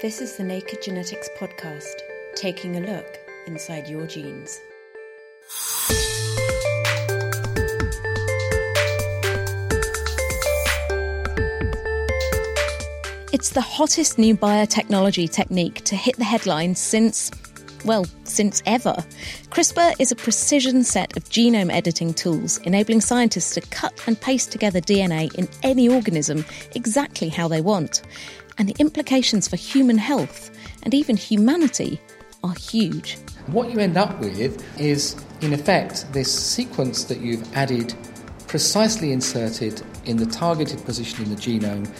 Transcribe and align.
This 0.00 0.22
is 0.22 0.36
the 0.36 0.44
Naked 0.44 0.80
Genetics 0.80 1.28
Podcast, 1.38 2.00
taking 2.34 2.76
a 2.76 2.80
look 2.80 3.18
inside 3.46 3.86
your 3.86 4.06
genes. 4.06 4.58
It's 13.30 13.50
the 13.50 13.60
hottest 13.60 14.16
new 14.18 14.34
biotechnology 14.34 15.30
technique 15.30 15.84
to 15.84 15.96
hit 15.96 16.16
the 16.16 16.24
headlines 16.24 16.78
since, 16.78 17.30
well, 17.84 18.06
since 18.24 18.62
ever. 18.64 18.96
CRISPR 19.50 19.96
is 19.98 20.10
a 20.10 20.16
precision 20.16 20.82
set 20.82 21.14
of 21.18 21.24
genome 21.24 21.70
editing 21.70 22.14
tools 22.14 22.56
enabling 22.64 23.02
scientists 23.02 23.52
to 23.52 23.60
cut 23.60 23.92
and 24.06 24.18
paste 24.18 24.50
together 24.50 24.80
DNA 24.80 25.34
in 25.34 25.46
any 25.62 25.90
organism 25.90 26.46
exactly 26.74 27.28
how 27.28 27.48
they 27.48 27.60
want. 27.60 28.00
And 28.60 28.68
the 28.68 28.76
implications 28.78 29.48
for 29.48 29.56
human 29.56 29.98
health 29.98 30.50
and 30.84 30.94
even 30.94 31.16
humanity 31.16 32.00
are 32.44 32.54
huge. 32.54 33.16
What 33.46 33.72
you 33.72 33.80
end 33.80 33.96
up 33.96 34.20
with 34.20 34.62
is, 34.78 35.16
in 35.40 35.52
effect, 35.52 36.06
this 36.12 36.32
sequence 36.32 37.04
that 37.04 37.20
you've 37.20 37.56
added 37.56 37.94
precisely 38.46 39.10
inserted 39.12 39.82
in 40.04 40.16
the 40.18 40.26
targeted 40.26 40.84
position 40.84 41.24
in 41.24 41.30
the 41.30 41.36
genome 41.36 41.90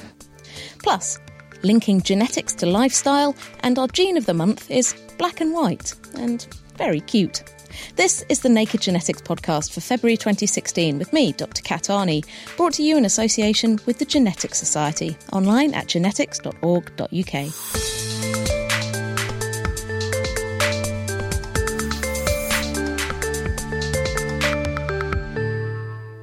Plus, 0.83 1.19
linking 1.63 2.01
genetics 2.01 2.55
to 2.55 2.67
lifestyle, 2.67 3.37
and 3.61 3.79
our 3.79 3.89
gene 3.89 4.17
of 4.17 4.27
the 4.27 4.35
month 4.35 4.71
is 4.71 4.95
black 5.19 5.41
and 5.41 5.53
white 5.53 5.95
and 6.15 6.47
very 6.77 7.01
cute. 7.01 7.43
This 7.97 8.25
is 8.29 8.41
the 8.41 8.49
Naked 8.49 8.81
Genetics 8.81 9.21
podcast 9.21 9.73
for 9.73 9.81
February 9.81 10.17
2016 10.17 10.99
with 10.99 11.13
me, 11.13 11.33
Dr. 11.33 11.63
Kat 11.63 11.85
Arney, 11.85 12.25
brought 12.57 12.75
to 12.75 12.83
you 12.83 12.97
in 12.97 13.05
association 13.05 13.79
with 13.87 13.99
the 13.99 14.05
Genetics 14.05 14.59
Society, 14.59 15.17
online 15.33 15.75
at 15.75 15.87
genetics.org.uk. 15.87 17.11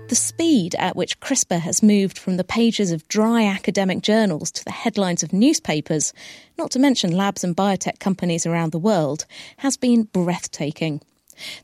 The 0.07 0.15
speed 0.15 0.73
at 0.79 0.95
which 0.95 1.19
CRISPR 1.19 1.59
has 1.59 1.83
moved 1.83 2.17
from 2.17 2.37
the 2.37 2.45
pages 2.45 2.91
of 2.91 3.07
dry 3.09 3.43
academic 3.43 4.01
journals 4.01 4.51
to 4.51 4.63
the 4.63 4.71
headlines 4.71 5.21
of 5.21 5.33
newspapers, 5.33 6.13
not 6.57 6.71
to 6.71 6.79
mention 6.79 7.11
labs 7.11 7.43
and 7.43 7.55
biotech 7.55 7.99
companies 7.99 8.45
around 8.45 8.71
the 8.71 8.79
world, 8.79 9.25
has 9.57 9.75
been 9.75 10.03
breathtaking. 10.03 11.01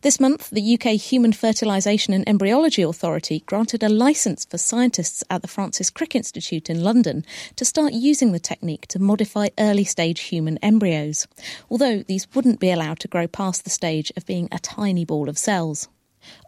This 0.02 0.20
month, 0.20 0.50
the 0.50 0.74
UK 0.74 1.00
Human 1.00 1.34
Fertilisation 1.34 2.14
and 2.14 2.28
Embryology 2.28 2.82
Authority 2.82 3.42
granted 3.46 3.84
a 3.84 3.90
licence 3.90 4.46
for 4.46 4.58
scientists 4.58 5.24
at 5.30 5.42
the 5.42 5.48
Francis 5.48 5.90
Crick 5.90 6.16
Institute 6.16 6.70
in 6.70 6.84
London 6.84 7.26
to 7.56 7.66
start 7.66 7.94
using 7.94 8.32
the 8.32 8.40
technique 8.40 8.88
to 8.88 9.00
modify 9.00 9.50
early 9.60 9.84
stage 9.84 10.22
human 10.22 10.58
embryos, 10.60 11.28
although 11.70 12.04
these 12.04 12.28
wouldn't 12.34 12.60
be 12.60 12.72
allowed 12.72 13.00
to 13.00 13.08
grow 13.08 13.28
past 13.28 13.64
the 13.64 13.70
stage 13.70 14.12
of 14.16 14.26
being 14.26 14.48
a 14.52 14.60
tiny 14.60 15.06
ball 15.06 15.30
of 15.30 15.38
cells. 15.38 15.88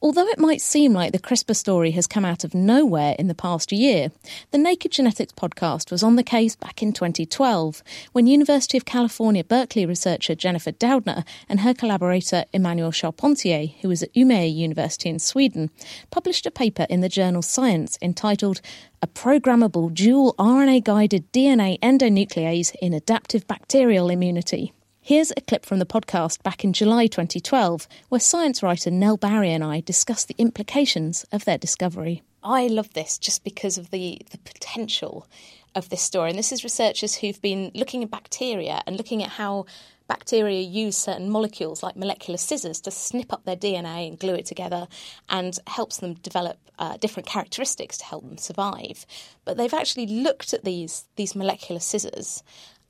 Although 0.01 0.27
it 0.27 0.39
might 0.39 0.61
seem 0.61 0.93
like 0.93 1.11
the 1.11 1.19
CRISPR 1.19 1.55
story 1.55 1.91
has 1.91 2.07
come 2.07 2.25
out 2.25 2.43
of 2.43 2.53
nowhere 2.53 3.15
in 3.17 3.27
the 3.27 3.35
past 3.35 3.71
year, 3.71 4.11
the 4.51 4.57
Naked 4.57 4.91
Genetics 4.91 5.33
podcast 5.33 5.91
was 5.91 6.03
on 6.03 6.15
the 6.15 6.23
case 6.23 6.55
back 6.55 6.81
in 6.81 6.93
2012 6.93 7.83
when 8.11 8.27
University 8.27 8.77
of 8.77 8.85
California 8.85 9.43
Berkeley 9.43 9.85
researcher 9.85 10.35
Jennifer 10.35 10.71
Doudna 10.71 11.25
and 11.49 11.61
her 11.61 11.73
collaborator 11.73 12.45
Emmanuel 12.53 12.91
Charpentier, 12.91 13.67
who 13.81 13.89
was 13.89 14.03
at 14.03 14.13
Umeå 14.13 14.53
University 14.53 15.09
in 15.09 15.19
Sweden, 15.19 15.69
published 16.11 16.45
a 16.45 16.51
paper 16.51 16.85
in 16.89 17.01
the 17.01 17.09
journal 17.09 17.41
Science 17.41 17.97
entitled 18.01 18.61
A 19.01 19.07
Programmable 19.07 19.93
Dual 19.93 20.35
RNA 20.37 20.83
Guided 20.83 21.31
DNA 21.31 21.79
Endonuclease 21.79 22.75
in 22.81 22.93
Adaptive 22.93 23.47
Bacterial 23.47 24.09
Immunity. 24.09 24.73
Here's 25.07 25.29
a 25.37 25.41
clip 25.41 25.67
from 25.67 25.77
the 25.77 25.85
podcast 25.85 26.41
back 26.41 26.63
in 26.63 26.73
July 26.73 27.05
2012, 27.05 27.87
where 28.09 28.19
science 28.19 28.63
writer 28.63 28.89
Nell 28.89 29.17
Barry 29.17 29.51
and 29.51 29.63
I 29.63 29.81
discussed 29.81 30.27
the 30.27 30.35
implications 30.39 31.27
of 31.31 31.45
their 31.45 31.59
discovery. 31.59 32.23
I 32.41 32.65
love 32.65 32.91
this 32.93 33.19
just 33.19 33.43
because 33.43 33.77
of 33.77 33.91
the, 33.91 34.19
the 34.31 34.39
potential 34.39 35.27
of 35.75 35.89
this 35.89 36.01
story. 36.01 36.31
And 36.31 36.39
this 36.39 36.51
is 36.51 36.63
researchers 36.63 37.13
who've 37.13 37.39
been 37.39 37.69
looking 37.75 38.01
at 38.01 38.09
bacteria 38.09 38.81
and 38.87 38.97
looking 38.97 39.21
at 39.21 39.29
how 39.29 39.67
bacteria 40.07 40.61
use 40.61 40.97
certain 40.97 41.29
molecules 41.29 41.83
like 41.83 41.95
molecular 41.95 42.37
scissors 42.37 42.81
to 42.81 42.89
snip 42.89 43.31
up 43.31 43.45
their 43.45 43.55
DNA 43.55 44.07
and 44.07 44.17
glue 44.17 44.33
it 44.33 44.45
together 44.47 44.87
and 45.29 45.59
helps 45.67 45.97
them 45.97 46.15
develop 46.15 46.57
uh, 46.79 46.97
different 46.97 47.27
characteristics 47.27 47.99
to 47.99 48.05
help 48.05 48.23
them 48.23 48.39
survive. 48.39 49.05
But 49.45 49.57
they've 49.57 49.73
actually 49.73 50.07
looked 50.07 50.51
at 50.53 50.63
these, 50.63 51.05
these 51.15 51.35
molecular 51.35 51.79
scissors 51.79 52.41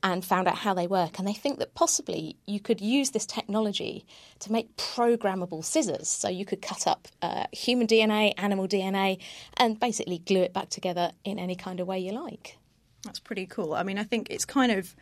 and 0.02 0.24
found 0.24 0.46
out 0.46 0.58
how 0.58 0.74
they 0.74 0.86
work. 0.86 1.18
And 1.18 1.26
they 1.26 1.32
think 1.32 1.58
that 1.58 1.74
possibly 1.74 2.36
you 2.46 2.60
could 2.60 2.80
use 2.80 3.10
this 3.10 3.26
technology 3.26 4.06
to 4.40 4.52
make 4.52 4.76
programmable 4.76 5.64
scissors. 5.64 6.08
So 6.08 6.28
you 6.28 6.44
could 6.44 6.62
cut 6.62 6.86
up 6.86 7.08
uh, 7.22 7.46
human 7.52 7.86
DNA, 7.86 8.34
animal 8.36 8.68
DNA, 8.68 9.18
and 9.56 9.80
basically 9.80 10.18
glue 10.18 10.42
it 10.42 10.52
back 10.52 10.68
together 10.68 11.12
in 11.24 11.38
any 11.38 11.56
kind 11.56 11.80
of 11.80 11.86
way 11.86 11.98
you 11.98 12.12
like. 12.12 12.58
That's 13.04 13.20
pretty 13.20 13.46
cool. 13.46 13.74
I 13.74 13.82
mean, 13.82 13.98
I 13.98 14.04
think 14.04 14.28
it's 14.30 14.44
kind 14.44 14.72
of 14.72 14.94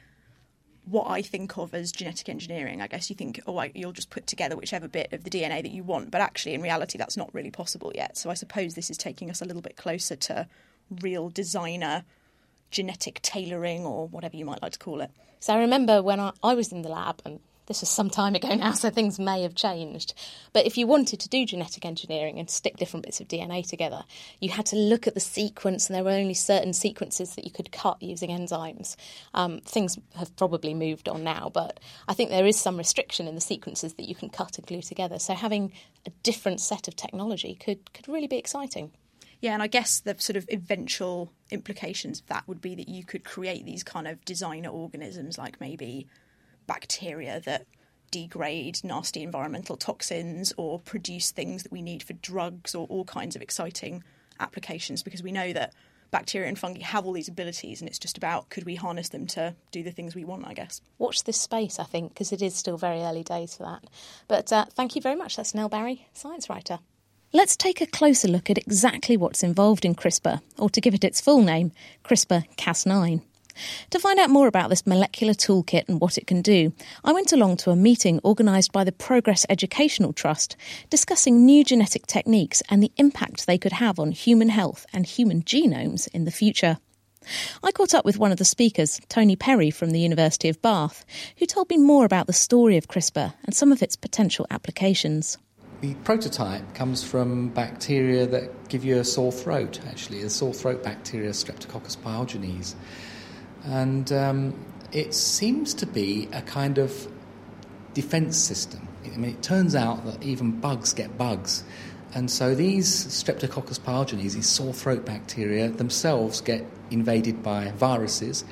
what 0.84 1.09
I 1.09 1.22
think 1.22 1.56
of 1.56 1.75
as 1.75 1.91
genetic 1.93 2.28
engineering. 2.28 2.82
I 2.82 2.87
guess 2.87 3.09
you 3.09 3.16
think, 3.16 3.41
oh, 3.47 3.62
you'll 3.75 3.93
just 3.93 4.11
put 4.11 4.26
together 4.26 4.56
whichever 4.56 4.88
bit 4.88 5.12
of 5.12 5.25
the 5.25 5.31
DNA 5.31 5.62
that 5.62 5.71
you 5.71 5.82
want, 5.82 6.11
but 6.11 6.21
actually, 6.21 6.55
in 6.55 6.62
reality, 6.62 6.99
that's 6.99 7.16
not 7.16 7.34
really 7.34 7.50
possible 7.50 7.91
yet. 7.94 8.16
So 8.16 8.31
I 8.31 8.34
suppose 8.34 8.75
this 8.75 8.91
is 8.91 8.99
taking 8.99 9.31
us 9.31 9.41
a 9.41 9.44
little 9.44 9.62
bit 9.62 9.76
closer 9.76 10.16
to 10.16 10.47
real 11.03 11.31
designer 11.31 12.05
genetic 12.70 13.20
tailoring 13.22 13.84
or 13.84 14.08
whatever 14.08 14.36
you 14.36 14.44
might 14.44 14.62
like 14.62 14.72
to 14.72 14.78
call 14.78 15.00
it. 15.00 15.10
So 15.41 15.52
I 15.52 15.58
remember 15.58 16.02
when 16.02 16.20
I, 16.20 16.32
I 16.42 16.54
was 16.54 16.72
in 16.72 16.82
the 16.82 16.88
lab, 16.88 17.20
and 17.25 17.38
this 17.66 17.80
was 17.80 17.88
some 17.88 18.10
time 18.10 18.34
ago 18.34 18.48
now, 18.54 18.72
so 18.72 18.91
things 18.91 19.19
may 19.19 19.42
have 19.42 19.54
changed. 19.54 20.14
But 20.52 20.66
if 20.66 20.76
you 20.76 20.86
wanted 20.86 21.20
to 21.20 21.28
do 21.28 21.47
genetic 21.47 21.84
engineering 21.84 22.38
and 22.38 22.48
stick 22.48 22.76
different 22.76 23.04
bits 23.04 23.20
of 23.20 23.28
DNA 23.28 23.69
together, 23.69 24.04
you 24.41 24.50
had 24.50 24.66
to 24.66 24.76
look 24.76 25.06
at 25.06 25.14
the 25.14 25.20
sequence, 25.20 25.88
and 25.88 25.94
there 25.94 26.04
were 26.04 26.10
only 26.10 26.34
certain 26.34 26.72
sequences 26.72 27.34
that 27.34 27.44
you 27.44 27.50
could 27.50 27.72
cut 27.72 28.02
using 28.02 28.30
enzymes. 28.30 28.96
Um, 29.34 29.60
things 29.60 29.98
have 30.16 30.34
probably 30.36 30.75
moved 30.75 31.08
on 31.08 31.25
now, 31.25 31.50
but 31.52 31.81
I 32.08 32.14
think 32.14 32.31
there 32.31 32.46
is 32.46 32.58
some 32.58 32.76
restriction 32.76 33.28
in 33.28 33.34
the 33.34 33.41
sequences 33.41 33.94
that 33.94 34.08
you 34.08 34.14
can 34.14 34.31
cut 34.31 34.58
and 34.58 34.66
glue 34.66 34.82
together. 34.82 35.19
So 35.19 35.34
having 35.34 35.72
a 36.06 36.10
different 36.22 36.60
set 36.60 36.88
of 36.88 36.96
technology 36.96 37.54
could, 37.54 37.92
could 37.92 38.08
really 38.08 38.28
be 38.28 38.38
exciting. 38.38 38.92
Yeah, 39.44 39.53
and 39.53 39.62
I 39.62 39.66
guess 39.66 40.00
the 40.00 40.16
sort 40.16 40.38
of 40.38 40.49
eventual 40.50 41.31
implications 41.50 42.21
of 42.21 42.27
that 42.28 42.49
would 42.49 42.62
be 42.62 42.75
that 42.77 42.88
you 42.88 43.05
could 43.05 43.25
create 43.25 43.66
these 43.66 43.82
kind 43.82 44.09
of 44.09 44.25
designer 44.25 44.71
organisms, 44.71 45.37
like 45.37 45.60
maybe 45.60 46.06
bacteria 46.66 47.41
that 47.41 47.66
degrade 48.10 48.82
nasty 48.82 49.22
environmental 49.22 49.77
toxins 49.77 50.55
or 50.56 50.81
produce 50.81 51.31
things 51.31 51.62
that 51.62 51.71
we 51.71 51.82
need 51.82 52.03
for 52.03 52.15
drugs 52.15 52.75
or 52.75 52.87
all 52.87 53.05
kinds 53.05 53.37
of 53.37 53.43
exciting 53.43 54.03
applications 54.41 55.03
because 55.03 55.22
we 55.22 55.31
know 55.31 55.53
that 55.53 55.75
bacteria 56.11 56.49
and 56.49 56.59
fungi 56.59 56.81
have 56.81 57.05
all 57.05 57.12
these 57.12 57.29
abilities 57.29 57.82
and 57.82 57.88
it's 57.91 57.99
just 57.99 58.17
about 58.17 58.49
could 58.49 58.64
we 58.64 58.76
harness 58.76 59.11
them 59.11 59.26
to 59.26 59.55
do 59.73 59.82
the 59.82 59.91
things 59.91 60.14
we 60.14 60.25
want, 60.25 60.46
I 60.46 60.55
guess. 60.55 60.81
Watch 60.96 61.25
this 61.25 61.38
space, 61.38 61.79
I 61.79 61.85
think, 61.85 62.14
because 62.14 62.32
it 62.32 62.41
is 62.41 62.55
still 62.55 62.79
very 62.79 63.02
early 63.02 63.25
days 63.25 63.58
for 63.58 63.64
that. 63.64 63.85
But 64.26 64.50
uh, 64.55 64.64
thank 64.70 64.96
you 64.96 65.02
very 65.02 65.17
much. 65.17 65.37
That's 65.37 65.55
Nell 65.55 65.69
Barry, 65.69 66.08
science 66.14 66.49
writer. 66.49 66.79
Let's 67.36 67.56
take 67.56 67.81
a 67.81 67.86
closer 67.86 68.28
look 68.28 68.48
at 68.48 68.58
exactly 68.58 69.16
what's 69.16 69.42
involved 69.42 69.84
in 69.84 69.96
CRISPR, 69.96 70.40
or 70.56 70.70
to 70.70 70.81
give 70.81 70.94
it 70.94 71.02
its 71.02 71.20
full 71.20 71.42
name, 71.42 71.72
CRISPR 72.04 72.44
Cas9. 72.56 73.22
To 73.90 73.98
find 73.98 74.20
out 74.20 74.31
more 74.31 74.46
about 74.46 74.70
this 74.70 74.86
molecular 74.86 75.34
toolkit 75.34 75.88
and 75.88 76.00
what 76.00 76.16
it 76.16 76.28
can 76.28 76.42
do, 76.42 76.72
I 77.02 77.12
went 77.12 77.32
along 77.32 77.56
to 77.56 77.72
a 77.72 77.76
meeting 77.76 78.20
organised 78.25 78.70
by 78.70 78.84
the 78.84 78.92
Progress 78.92 79.44
Educational 79.48 80.12
Trust 80.12 80.56
discussing 80.90 81.44
new 81.44 81.64
genetic 81.64 82.06
techniques 82.06 82.62
and 82.70 82.81
the 82.81 82.92
impact 82.98 83.48
they 83.48 83.58
could 83.58 83.72
have 83.72 83.98
on 83.98 84.12
human 84.12 84.50
health 84.50 84.86
and 84.92 85.04
human 85.04 85.42
genomes 85.42 86.06
in 86.14 86.26
the 86.26 86.31
future. 86.31 86.78
I 87.64 87.72
caught 87.72 87.94
up 87.94 88.04
with 88.04 88.16
one 88.16 88.31
of 88.31 88.38
the 88.38 88.44
speakers, 88.44 89.00
Tony 89.08 89.34
Perry 89.34 89.72
from 89.72 89.90
the 89.90 89.98
University 89.98 90.48
of 90.48 90.62
Bath, 90.62 91.04
who 91.38 91.46
told 91.46 91.69
me 91.69 91.78
more 91.78 92.04
about 92.04 92.28
the 92.28 92.32
story 92.32 92.76
of 92.76 92.86
CRISPR 92.86 93.34
and 93.44 93.56
some 93.56 93.72
of 93.72 93.82
its 93.82 93.96
potential 93.96 94.46
applications 94.52 95.36
the 95.84 95.94
prototype 95.96 96.75
comes 96.75 97.04
from 97.04 97.48
bacteria 97.48 98.26
that 98.26 98.69
give 98.69 98.86
you 98.86 98.98
a 98.98 99.04
sore 99.04 99.31
throat, 99.31 99.81
actually, 99.86 100.22
a 100.22 100.31
sore 100.31 100.54
throat 100.54 100.82
bacteria, 100.82 101.28
Streptococcus 101.28 101.98
pyogenes. 101.98 102.75
And 103.64 104.10
um, 104.10 104.54
it 104.92 105.12
seems 105.12 105.75
to 105.75 105.86
be 105.86 106.26
a 106.32 106.40
kind 106.40 106.78
of 106.78 107.06
defense 107.92 108.38
system. 108.38 108.88
I 109.04 109.16
mean, 109.19 109.32
it 109.32 109.42
turns 109.42 109.75
out 109.75 110.06
that 110.06 110.22
even 110.22 110.58
bugs 110.58 110.94
get 110.94 111.19
bugs. 111.19 111.64
And 112.14 112.31
so 112.31 112.54
these 112.54 112.88
Streptococcus 112.88 113.78
pyogenes, 113.78 114.32
these 114.32 114.48
sore 114.48 114.72
throat 114.72 115.04
bacteria, 115.04 115.69
themselves 115.69 116.40
get 116.40 116.64
invaded 116.90 117.42
by 117.42 117.72
viruses. 117.72 118.42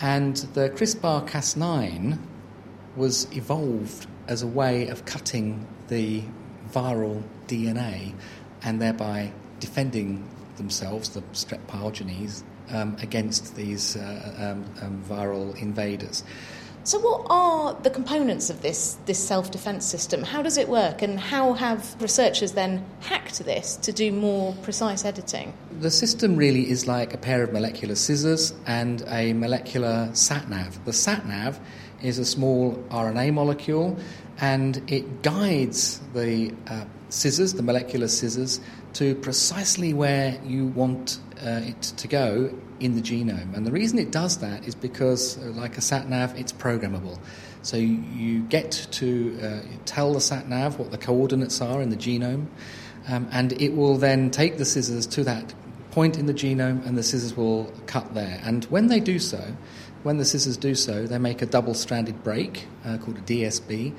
And 0.00 0.36
the 0.54 0.70
CRISPR 0.70 1.28
Cas9 1.28 2.18
was 2.96 3.28
evolved 3.30 4.08
as 4.26 4.42
a 4.42 4.48
way 4.48 4.88
of 4.88 5.04
cutting 5.04 5.68
the 5.86 6.24
viral 6.74 7.22
DNA 7.46 8.12
and 8.62 8.82
thereby 8.82 9.32
defending 9.60 10.28
themselves, 10.56 11.10
the 11.10 11.22
strep 11.32 11.64
pyogenes, 11.66 12.42
um, 12.70 12.96
against 13.02 13.56
these 13.56 13.96
uh, 13.96 14.34
um, 14.38 14.64
um, 14.82 15.02
viral 15.08 15.56
invaders. 15.60 16.24
So, 16.86 16.98
what 16.98 17.26
are 17.30 17.72
the 17.82 17.88
components 17.88 18.50
of 18.50 18.60
this, 18.60 18.98
this 19.06 19.18
self 19.18 19.50
defense 19.50 19.86
system? 19.86 20.22
How 20.22 20.42
does 20.42 20.58
it 20.58 20.68
work, 20.68 21.00
and 21.00 21.18
how 21.18 21.54
have 21.54 21.96
researchers 22.00 22.52
then 22.52 22.84
hacked 23.00 23.38
this 23.44 23.76
to 23.76 23.92
do 23.92 24.12
more 24.12 24.52
precise 24.62 25.06
editing? 25.06 25.54
The 25.80 25.90
system 25.90 26.36
really 26.36 26.68
is 26.68 26.86
like 26.86 27.14
a 27.14 27.16
pair 27.16 27.42
of 27.42 27.54
molecular 27.54 27.94
scissors 27.94 28.52
and 28.66 29.02
a 29.08 29.32
molecular 29.32 30.10
sat 30.12 30.50
nav. 30.50 30.84
The 30.84 30.92
sat 30.92 31.26
nav 31.26 31.58
is 32.02 32.18
a 32.18 32.24
small 32.24 32.74
RNA 32.90 33.32
molecule 33.32 33.98
and 34.40 34.82
it 34.90 35.22
guides 35.22 36.00
the 36.12 36.52
uh, 36.68 36.84
scissors, 37.08 37.54
the 37.54 37.62
molecular 37.62 38.08
scissors, 38.08 38.60
to 38.94 39.14
precisely 39.16 39.92
where 39.92 40.40
you 40.44 40.66
want 40.66 41.18
uh, 41.44 41.60
it 41.62 41.82
to 41.82 42.08
go 42.08 42.56
in 42.80 42.94
the 42.96 43.02
genome. 43.02 43.54
And 43.54 43.66
the 43.66 43.72
reason 43.72 43.98
it 43.98 44.10
does 44.10 44.38
that 44.38 44.66
is 44.66 44.74
because, 44.74 45.38
uh, 45.38 45.52
like 45.52 45.78
a 45.78 45.80
sat 45.80 46.08
nav, 46.08 46.38
it's 46.38 46.52
programmable. 46.52 47.18
So 47.62 47.76
you, 47.76 48.42
get 48.42 48.86
to 48.92 49.38
uh, 49.42 49.60
tell 49.86 50.12
the 50.12 50.20
sat 50.20 50.48
nav 50.48 50.78
what 50.78 50.90
the 50.90 50.98
coordinates 50.98 51.60
are 51.62 51.80
in 51.80 51.88
the 51.88 51.96
genome, 51.96 52.46
um, 53.08 53.28
and 53.32 53.52
it 53.60 53.74
will 53.74 53.96
then 53.96 54.30
take 54.30 54.58
the 54.58 54.64
scissors 54.64 55.06
to 55.08 55.24
that 55.24 55.54
point 55.90 56.18
in 56.18 56.26
the 56.26 56.34
genome, 56.34 56.84
and 56.86 56.98
the 56.98 57.02
scissors 57.02 57.36
will 57.36 57.72
cut 57.86 58.14
there. 58.14 58.40
And 58.44 58.64
when 58.66 58.88
they 58.88 59.00
do 59.00 59.18
so, 59.18 59.56
when 60.02 60.18
the 60.18 60.24
scissors 60.24 60.58
do 60.58 60.74
so, 60.74 61.06
they 61.06 61.18
make 61.18 61.40
a 61.40 61.46
double 61.46 61.72
stranded 61.72 62.22
break 62.22 62.66
uh, 62.84 62.98
called 62.98 63.16
a 63.16 63.22
DSB. 63.22 63.94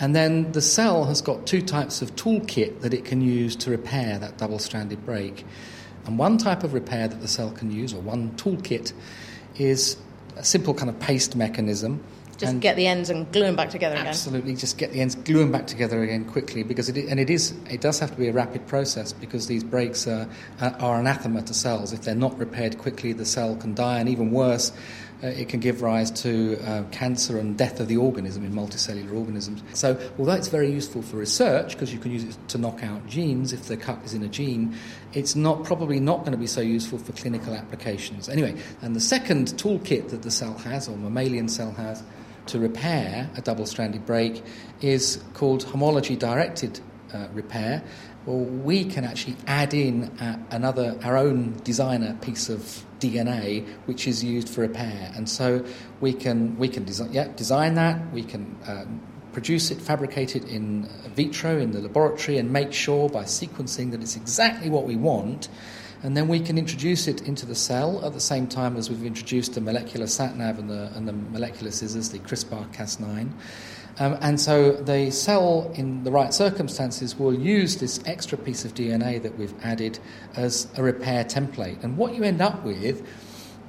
And 0.00 0.14
then 0.14 0.52
the 0.52 0.62
cell 0.62 1.04
has 1.06 1.20
got 1.20 1.46
two 1.46 1.60
types 1.60 2.02
of 2.02 2.14
toolkit 2.14 2.80
that 2.82 2.94
it 2.94 3.04
can 3.04 3.20
use 3.20 3.56
to 3.56 3.70
repair 3.70 4.18
that 4.18 4.38
double 4.38 4.58
stranded 4.58 5.04
break. 5.04 5.44
And 6.06 6.18
one 6.18 6.38
type 6.38 6.62
of 6.62 6.72
repair 6.72 7.08
that 7.08 7.20
the 7.20 7.28
cell 7.28 7.50
can 7.50 7.70
use, 7.70 7.92
or 7.92 8.00
one 8.00 8.30
toolkit, 8.32 8.92
is 9.56 9.96
a 10.36 10.44
simple 10.44 10.72
kind 10.72 10.88
of 10.88 10.98
paste 11.00 11.36
mechanism. 11.36 12.02
Just 12.38 12.52
and 12.52 12.62
get 12.62 12.76
the 12.76 12.86
ends 12.86 13.10
and 13.10 13.30
glue 13.32 13.42
them 13.42 13.56
back 13.56 13.70
together 13.70 13.96
again. 13.96 14.06
Absolutely, 14.06 14.54
just 14.54 14.78
get 14.78 14.92
the 14.92 15.00
ends, 15.00 15.16
glue 15.16 15.40
them 15.40 15.50
back 15.50 15.66
together 15.66 16.04
again 16.04 16.24
quickly 16.24 16.62
because 16.62 16.88
it 16.88 16.96
and 16.96 17.18
it 17.18 17.30
is 17.30 17.52
it 17.68 17.80
does 17.80 17.98
have 17.98 18.12
to 18.12 18.16
be 18.16 18.28
a 18.28 18.32
rapid 18.32 18.64
process 18.68 19.12
because 19.12 19.48
these 19.48 19.64
breaks 19.64 20.06
are, 20.06 20.28
are 20.60 21.00
anathema 21.00 21.42
to 21.42 21.52
cells. 21.52 21.92
If 21.92 22.02
they're 22.02 22.14
not 22.14 22.38
repaired 22.38 22.78
quickly, 22.78 23.12
the 23.12 23.26
cell 23.26 23.56
can 23.56 23.74
die, 23.74 23.98
and 23.98 24.08
even 24.08 24.30
worse, 24.30 24.70
uh, 25.22 25.26
it 25.26 25.48
can 25.48 25.60
give 25.60 25.82
rise 25.82 26.10
to 26.10 26.58
uh, 26.64 26.84
cancer 26.90 27.38
and 27.38 27.56
death 27.56 27.80
of 27.80 27.88
the 27.88 27.96
organism 27.96 28.44
in 28.44 28.52
multicellular 28.52 29.12
organisms. 29.14 29.62
So, 29.72 29.98
although 30.18 30.32
it's 30.32 30.48
very 30.48 30.70
useful 30.70 31.02
for 31.02 31.16
research 31.16 31.72
because 31.72 31.92
you 31.92 31.98
can 31.98 32.12
use 32.12 32.24
it 32.24 32.36
to 32.48 32.58
knock 32.58 32.82
out 32.84 33.06
genes 33.06 33.52
if 33.52 33.64
the 33.64 33.76
cut 33.76 34.04
is 34.04 34.14
in 34.14 34.22
a 34.22 34.28
gene, 34.28 34.76
it's 35.12 35.34
not 35.34 35.64
probably 35.64 35.98
not 35.98 36.20
going 36.20 36.32
to 36.32 36.38
be 36.38 36.46
so 36.46 36.60
useful 36.60 36.98
for 36.98 37.12
clinical 37.12 37.54
applications. 37.54 38.28
Anyway, 38.28 38.54
and 38.80 38.94
the 38.94 39.00
second 39.00 39.48
toolkit 39.48 40.10
that 40.10 40.22
the 40.22 40.30
cell 40.30 40.56
has, 40.58 40.88
or 40.88 40.96
mammalian 40.96 41.48
cell 41.48 41.72
has, 41.72 42.02
to 42.46 42.58
repair 42.58 43.28
a 43.36 43.42
double-stranded 43.42 44.06
break 44.06 44.42
is 44.80 45.22
called 45.34 45.64
homology 45.64 46.16
directed 46.16 46.80
uh, 47.12 47.28
repair, 47.32 47.82
well, 48.24 48.38
we 48.38 48.84
can 48.84 49.04
actually 49.04 49.36
add 49.46 49.74
in 49.74 50.04
uh, 50.18 50.38
another, 50.50 50.98
our 51.02 51.16
own 51.16 51.58
designer 51.64 52.16
piece 52.20 52.48
of 52.48 52.84
DNA, 53.00 53.66
which 53.86 54.06
is 54.06 54.22
used 54.22 54.48
for 54.48 54.62
repair. 54.62 55.12
And 55.14 55.28
so 55.28 55.64
we 56.00 56.12
can, 56.12 56.56
we 56.58 56.68
can 56.68 56.84
design, 56.84 57.12
yeah, 57.12 57.28
design 57.28 57.74
that, 57.74 58.12
we 58.12 58.22
can 58.22 58.56
um, 58.66 59.00
produce 59.32 59.70
it, 59.70 59.80
fabricate 59.80 60.36
it 60.36 60.44
in 60.44 60.88
vitro 61.14 61.58
in 61.58 61.72
the 61.72 61.80
laboratory, 61.80 62.38
and 62.38 62.52
make 62.52 62.72
sure 62.72 63.08
by 63.08 63.24
sequencing 63.24 63.90
that 63.92 64.00
it's 64.00 64.16
exactly 64.16 64.70
what 64.70 64.84
we 64.84 64.96
want. 64.96 65.48
And 66.02 66.16
then 66.16 66.28
we 66.28 66.38
can 66.38 66.58
introduce 66.58 67.08
it 67.08 67.22
into 67.22 67.44
the 67.44 67.56
cell 67.56 68.04
at 68.04 68.12
the 68.12 68.20
same 68.20 68.46
time 68.46 68.76
as 68.76 68.88
we've 68.88 69.04
introduced 69.04 69.54
the 69.54 69.60
molecular 69.60 70.06
SatNav 70.06 70.58
and 70.58 70.70
the, 70.70 70.92
and 70.94 71.08
the 71.08 71.12
molecular 71.12 71.72
scissors, 71.72 72.10
the 72.10 72.20
CRISPR 72.20 72.72
Cas9. 72.72 73.32
Um, 74.00 74.16
and 74.20 74.40
so 74.40 74.72
the 74.72 75.10
cell, 75.10 75.72
in 75.74 76.04
the 76.04 76.10
right 76.10 76.32
circumstances, 76.32 77.18
will 77.18 77.34
use 77.34 77.76
this 77.76 78.00
extra 78.06 78.38
piece 78.38 78.64
of 78.64 78.74
DNA 78.74 79.20
that 79.22 79.36
we've 79.36 79.54
added 79.62 79.98
as 80.36 80.68
a 80.76 80.82
repair 80.82 81.24
template. 81.24 81.82
And 81.82 81.96
what 81.96 82.14
you 82.14 82.22
end 82.22 82.40
up 82.40 82.64
with 82.64 83.06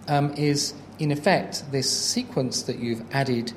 um, 0.08 0.34
is, 0.34 0.74
in 1.00 1.12
effect, 1.12 1.72
this 1.72 1.90
sequence 1.90 2.64
that 2.64 2.80
you've 2.80 3.04
added 3.12 3.54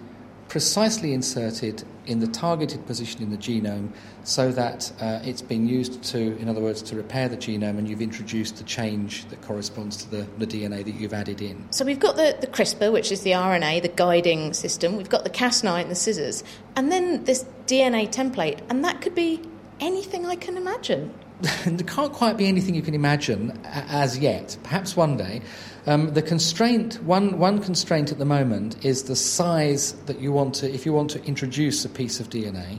precisely 0.49 1.13
inserted 1.13 1.85
in 2.07 2.21
the 2.21 2.27
targeted 2.27 2.87
position 2.87 3.23
in 3.23 3.31
the 3.31 3.37
genome 3.37 3.91
so 4.25 4.51
that 4.53 4.93
uh, 5.01 5.21
it's 5.25 5.43
been 5.43 5.69
used 5.69 6.03
to, 6.03 6.37
in 6.39 6.49
other 6.49 6.61
words, 6.61 6.83
to 6.83 6.97
repair 6.97 7.29
the 7.29 7.37
genome 7.37 7.79
and 7.79 7.89
you've 7.89 8.03
introduced 8.03 8.57
the 8.57 8.65
change 8.65 9.25
that 9.27 9.41
corresponds 9.43 9.97
to 9.97 10.11
the, 10.11 10.27
the 10.39 10.47
DNA 10.47 10.85
that 10.85 10.95
you've 10.95 11.15
added 11.15 11.41
in. 11.41 11.67
So 11.73 11.85
we've 11.85 12.01
got 12.01 12.17
the, 12.17 12.37
the 12.41 12.47
CRISPR, 12.47 12.93
which 12.93 13.13
is 13.13 13.23
the 13.23 13.33
RNA, 13.33 13.83
the 13.83 13.89
guiding 13.89 14.53
system, 14.53 14.97
we've 14.97 15.09
got 15.09 15.25
the 15.25 15.31
Cas9, 15.31 15.89
the 15.89 15.95
scissors, 15.95 16.45
and 16.77 16.91
then 16.91 17.25
this 17.25 17.45
DNA 17.67 18.13
template, 18.13 18.61
and 18.69 18.85
that 18.85 19.01
could 19.01 19.15
be 19.15 19.41
anything 19.81 20.27
I 20.27 20.37
can 20.37 20.57
imagine. 20.57 21.13
there 21.67 21.87
can't 21.87 22.13
quite 22.13 22.37
be 22.37 22.47
anything 22.47 22.75
you 22.75 22.83
can 22.83 22.95
imagine 22.95 23.59
as 23.65 24.17
yet. 24.19 24.57
Perhaps 24.63 24.97
one 24.97 25.17
day. 25.17 25.43
Um, 25.87 26.15
the 26.15 26.23
constraint, 26.23 27.03
one, 27.03 27.39
one 27.39 27.61
constraint 27.61 28.13
at 28.13 28.19
the 28.19 28.25
moment 28.25 28.85
is 28.85 29.05
the 29.05 29.17
size 29.17 29.95
that 30.07 30.21
you 30.21 30.31
want 30.31 30.55
to, 30.57 30.73
if 30.73 30.87
you 30.87 30.93
want 30.93 31.11
to 31.11 31.25
introduce 31.25 31.85
a 31.85 31.89
piece 31.89 32.21
of 32.21 32.31
DNA. 32.31 32.79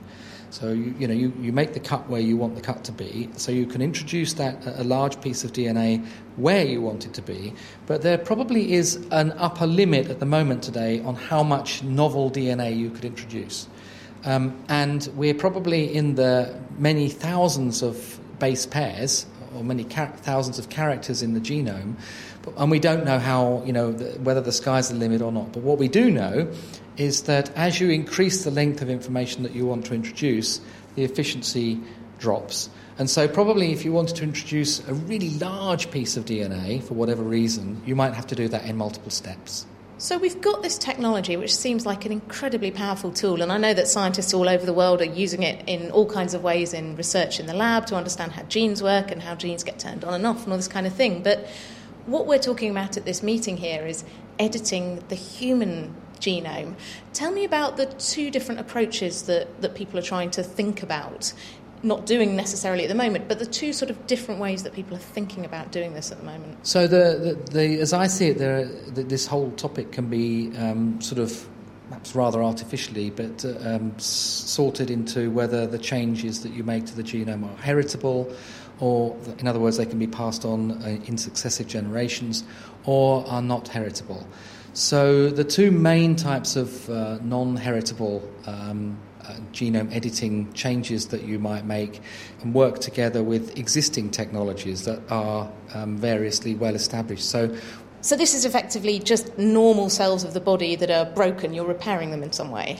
So 0.50 0.70
you, 0.70 0.96
you 0.98 1.08
know 1.08 1.14
you, 1.14 1.34
you 1.42 1.52
make 1.52 1.74
the 1.74 1.82
cut 1.82 2.08
where 2.10 2.22
you 2.22 2.38
want 2.38 2.56
the 2.56 2.62
cut 2.62 2.86
to 2.86 2.94
be. 2.94 3.28
So 3.36 3.52
you 3.52 3.66
can 3.66 3.82
introduce 3.82 4.34
that 4.34 4.66
a 4.66 4.84
large 4.84 5.20
piece 5.20 5.44
of 5.44 5.52
DNA 5.52 6.06
where 6.38 6.64
you 6.64 6.80
want 6.80 7.06
it 7.06 7.14
to 7.16 7.22
be. 7.22 7.54
But 7.86 8.02
there 8.02 8.18
probably 8.18 8.74
is 8.74 8.96
an 9.12 9.34
upper 9.34 9.68
limit 9.68 10.08
at 10.10 10.22
the 10.22 10.26
moment 10.26 10.64
today 10.64 11.02
on 11.02 11.16
how 11.16 11.44
much 11.44 11.84
novel 11.84 12.32
DNA 12.32 12.78
you 12.78 12.92
could 12.92 13.04
introduce. 13.04 13.68
Um, 14.26 14.64
and 14.70 15.10
we're 15.16 15.34
probably 15.34 15.94
in 15.94 16.16
the 16.16 16.58
many 16.78 17.10
thousands 17.10 17.82
of 17.82 18.20
base 18.44 18.66
pairs 18.66 19.26
or 19.56 19.64
many 19.64 19.86
char- 19.86 20.18
thousands 20.18 20.60
of 20.60 20.68
characters 20.68 21.24
in 21.24 21.34
the 21.34 21.40
genome 21.40 21.96
and 22.58 22.72
we 22.72 22.80
don't 22.80 23.06
know 23.06 23.20
how, 23.20 23.64
you 23.66 23.74
know, 23.74 23.92
the, 23.92 24.20
whether 24.20 24.42
the 24.42 24.52
sky's 24.52 24.90
the 24.90 24.96
limit 24.96 25.22
or 25.22 25.32
not. 25.32 25.54
But 25.54 25.64
what 25.64 25.78
we 25.78 25.88
do 25.88 26.12
know 26.12 26.52
is 26.98 27.24
that 27.24 27.56
as 27.56 27.80
you 27.80 27.90
increase 27.90 28.44
the 28.44 28.52
length 28.52 28.82
of 28.82 28.90
information 28.90 29.44
that 29.44 29.54
you 29.54 29.66
want 29.66 29.86
to 29.86 29.94
introduce, 29.94 30.60
the 30.96 31.04
efficiency 31.04 31.80
drops. 32.20 32.70
And 32.98 33.10
so, 33.10 33.28
probably, 33.28 33.72
if 33.72 33.84
you 33.86 33.92
wanted 33.92 34.18
to 34.18 34.24
introduce 34.24 34.88
a 34.88 34.94
really 34.94 35.32
large 35.32 35.90
piece 35.90 36.16
of 36.16 36.26
DNA 36.26 36.84
for 36.84 36.94
whatever 36.94 37.24
reason, 37.24 37.82
you 37.88 37.96
might 37.96 38.14
have 38.14 38.28
to 38.28 38.36
do 38.36 38.48
that 38.50 38.66
in 38.66 38.78
multiple 38.78 39.10
steps. 39.10 39.66
So, 40.04 40.18
we've 40.18 40.42
got 40.42 40.62
this 40.62 40.78
technology 40.78 41.38
which 41.38 41.56
seems 41.56 41.86
like 41.86 42.06
an 42.06 42.12
incredibly 42.12 42.72
powerful 42.72 43.10
tool, 43.10 43.42
and 43.42 43.54
I 43.54 43.58
know 43.58 43.74
that 43.74 43.88
scientists 43.88 44.34
all 44.34 44.50
over 44.50 44.66
the 44.66 44.74
world 44.74 45.00
are 45.00 45.06
using 45.06 45.44
it 45.44 45.64
in 45.66 45.92
all 45.92 46.06
kinds 46.06 46.34
of 46.34 46.44
ways 46.44 46.74
in 46.74 46.98
research 46.98 47.40
in 47.40 47.46
the 47.46 47.54
lab 47.54 47.86
to 47.86 47.96
understand 47.96 48.34
how 48.34 48.44
genes 48.44 48.84
work 48.84 49.12
and 49.12 49.22
how 49.22 49.34
genes 49.34 49.64
get 49.64 49.80
turned 49.80 50.04
on 50.04 50.14
and 50.14 50.28
off 50.28 50.44
and 50.44 50.52
all 50.52 50.58
this 50.58 50.68
kind 50.68 50.86
of 50.86 50.92
thing. 50.92 51.24
But 51.24 51.48
what 52.06 52.28
we're 52.28 52.38
talking 52.38 52.70
about 52.70 52.98
at 52.98 53.06
this 53.06 53.24
meeting 53.24 53.56
here 53.56 53.86
is 53.86 54.04
editing 54.38 55.02
the 55.08 55.16
human 55.16 55.96
genome. 56.20 56.76
Tell 57.14 57.32
me 57.32 57.46
about 57.46 57.78
the 57.78 57.86
two 57.86 58.30
different 58.30 58.60
approaches 58.60 59.24
that, 59.24 59.62
that 59.62 59.74
people 59.74 59.98
are 59.98 60.04
trying 60.04 60.32
to 60.32 60.44
think 60.44 60.84
about, 60.84 61.32
not 61.84 62.06
doing 62.06 62.36
necessarily 62.36 62.84
at 62.84 62.90
the 62.90 62.96
moment, 62.96 63.28
but 63.28 63.40
the 63.40 63.46
two 63.46 63.74
sort 63.74 63.92
of 63.92 64.08
different 64.08 64.40
ways 64.40 64.64
that 64.64 64.74
people 64.74 64.96
are 64.96 65.02
thinking 65.02 65.46
about 65.46 65.72
doing 65.72 65.94
this 65.94 66.12
at 66.12 66.18
the 66.20 66.26
moment. 66.26 66.66
So, 66.66 66.88
the, 66.88 67.38
the, 67.46 67.52
the 67.52 67.80
as 67.80 67.94
I 67.94 68.08
see 68.08 68.30
it, 68.30 68.38
there, 68.38 68.66
the, 68.66 69.04
this 69.04 69.28
whole 69.28 69.52
topic 69.52 69.92
can 69.92 70.08
be 70.08 70.56
um, 70.58 71.02
sort 71.02 71.20
of 71.20 71.48
perhaps 71.90 72.16
rather 72.16 72.42
artificially, 72.42 73.10
but 73.10 73.46
uh, 73.46 73.76
um, 73.76 73.94
sorted 74.00 74.90
into 74.90 75.30
whether 75.30 75.68
the 75.68 75.78
changes 75.78 76.42
that 76.44 76.54
you 76.54 76.64
make 76.64 76.86
to 76.86 76.96
the 76.96 77.04
genome 77.04 77.44
are 77.44 77.62
heritable 77.62 78.34
or 78.80 79.16
in 79.40 79.48
other 79.48 79.60
words, 79.60 79.78
they 79.78 79.86
can 79.86 80.00
be 80.00 80.08
passed 80.08 80.46
on 80.46 80.72
uh, 80.84 81.00
in 81.06 81.18
successive 81.18 81.68
generations, 81.68 82.44
or 82.86 83.26
are 83.28 83.42
not 83.42 83.68
heritable. 83.68 84.28
So 84.74 85.30
the 85.30 85.44
two 85.44 85.72
main 85.72 86.16
types 86.16 86.56
of 86.56 86.90
uh, 86.90 87.20
non-heritable 87.22 88.28
um, 88.48 88.98
genome 89.52 89.94
editing 89.94 90.52
changes 90.54 91.08
that 91.08 91.24
you 91.24 91.40
might 91.40 91.66
make 91.66 92.02
and 92.42 92.54
work 92.54 92.80
together 92.80 93.24
with 93.24 93.58
existing 93.58 94.12
technologies 94.12 94.86
that 94.86 95.00
are 95.10 95.50
um, 95.74 95.98
variously 95.98 96.56
well 96.56 96.76
established. 96.76 97.30
So, 97.30 97.56
so 98.02 98.18
this 98.18 98.34
is 98.34 98.44
effectively 98.44 99.00
just 99.00 99.38
normal 99.38 99.90
cells 99.90 100.24
of 100.24 100.34
the 100.34 100.42
body 100.42 100.76
that 100.76 100.92
are 100.92 101.06
broken. 101.06 101.54
You're 101.54 101.66
repairing 101.66 102.12
them 102.12 102.22
in 102.22 102.34
some 102.34 102.52
way. 102.52 102.80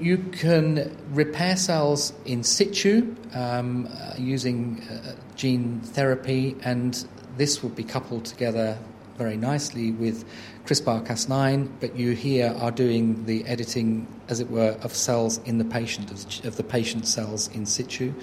You 0.00 0.18
can 0.18 0.96
repair 1.10 1.56
cells 1.56 2.12
in 2.24 2.42
situ 2.42 3.14
um, 3.34 3.86
uh, 3.86 4.14
using 4.18 4.82
uh, 4.90 5.14
gene 5.36 5.80
therapy, 5.80 6.56
and 6.64 7.06
this 7.36 7.62
would 7.62 7.76
be 7.76 7.84
coupled 7.84 8.24
together 8.24 8.76
very 9.16 9.36
nicely 9.36 9.92
with 9.92 10.24
CRISPR 10.66 11.06
Cas9, 11.06 11.68
but 11.80 11.94
you 11.94 12.12
here 12.12 12.54
are 12.58 12.70
doing 12.70 13.26
the 13.26 13.44
editing, 13.46 14.06
as 14.28 14.40
it 14.40 14.50
were, 14.50 14.78
of 14.82 14.94
cells 14.94 15.38
in 15.44 15.58
the 15.58 15.64
patient, 15.64 16.10
of 16.44 16.56
the 16.56 16.62
patient 16.62 17.06
cells 17.06 17.48
in 17.48 17.66
situ. 17.66 18.14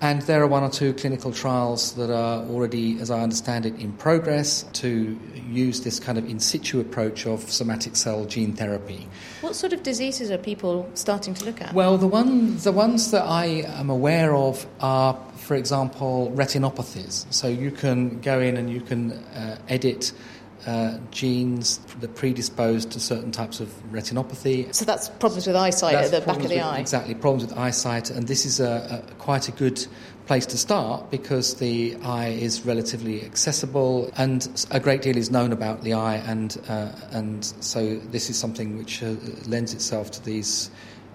And 0.00 0.22
there 0.22 0.42
are 0.42 0.46
one 0.46 0.62
or 0.62 0.70
two 0.70 0.92
clinical 0.94 1.32
trials 1.32 1.94
that 1.94 2.10
are 2.10 2.44
already, 2.44 3.00
as 3.00 3.10
I 3.10 3.20
understand 3.22 3.64
it, 3.64 3.74
in 3.76 3.92
progress 3.92 4.64
to 4.74 5.18
use 5.48 5.80
this 5.80 5.98
kind 5.98 6.18
of 6.18 6.28
in 6.28 6.40
situ 6.40 6.80
approach 6.80 7.26
of 7.26 7.48
somatic 7.50 7.96
cell 7.96 8.24
gene 8.24 8.52
therapy. 8.52 9.08
What 9.40 9.56
sort 9.56 9.72
of 9.72 9.82
diseases 9.82 10.30
are 10.30 10.38
people 10.38 10.88
starting 10.94 11.34
to 11.34 11.44
look 11.44 11.60
at? 11.60 11.72
Well, 11.74 11.96
the, 11.96 12.06
one, 12.06 12.58
the 12.58 12.72
ones 12.72 13.10
that 13.12 13.22
I 13.22 13.64
am 13.66 13.88
aware 13.88 14.34
of 14.34 14.66
are, 14.80 15.18
for 15.36 15.54
example, 15.54 16.32
retinopathies. 16.34 17.32
So 17.32 17.48
you 17.48 17.70
can 17.70 18.20
go 18.20 18.40
in 18.40 18.56
and 18.56 18.70
you 18.70 18.80
can 18.80 19.12
uh, 19.12 19.58
edit 19.68 20.12
uh, 20.66 20.98
genes 21.10 21.78
that 22.00 22.14
predispose 22.14 22.84
to 22.86 23.00
certain 23.00 23.32
types 23.32 23.60
of 23.60 23.68
retinopathy. 23.90 24.74
So 24.74 24.84
that's 24.84 25.08
problems 25.08 25.46
with 25.46 25.56
eyesight 25.56 25.92
that's 25.92 26.12
at 26.12 26.20
the 26.20 26.26
back 26.26 26.42
of 26.42 26.48
the 26.48 26.56
with, 26.56 26.64
eye. 26.64 26.78
Exactly, 26.78 27.14
problems 27.14 27.44
with 27.44 27.58
eyesight, 27.58 28.10
and 28.10 28.26
this 28.26 28.46
is 28.46 28.60
a, 28.60 29.04
a, 29.08 29.14
quite 29.14 29.48
a 29.48 29.52
good 29.52 29.86
place 30.26 30.46
to 30.46 30.56
start 30.56 31.10
because 31.10 31.56
the 31.56 31.96
eye 32.02 32.28
is 32.28 32.64
relatively 32.64 33.22
accessible 33.22 34.10
and 34.16 34.66
a 34.70 34.80
great 34.80 35.02
deal 35.02 35.16
is 35.18 35.30
known 35.30 35.52
about 35.52 35.82
the 35.82 35.92
eye, 35.92 36.16
and 36.16 36.58
uh, 36.68 36.92
and 37.10 37.44
so 37.60 37.96
this 38.10 38.30
is 38.30 38.38
something 38.38 38.76
which 38.76 39.02
uh, 39.02 39.14
lends 39.46 39.74
itself 39.74 40.10
to 40.12 40.24
these. 40.24 40.70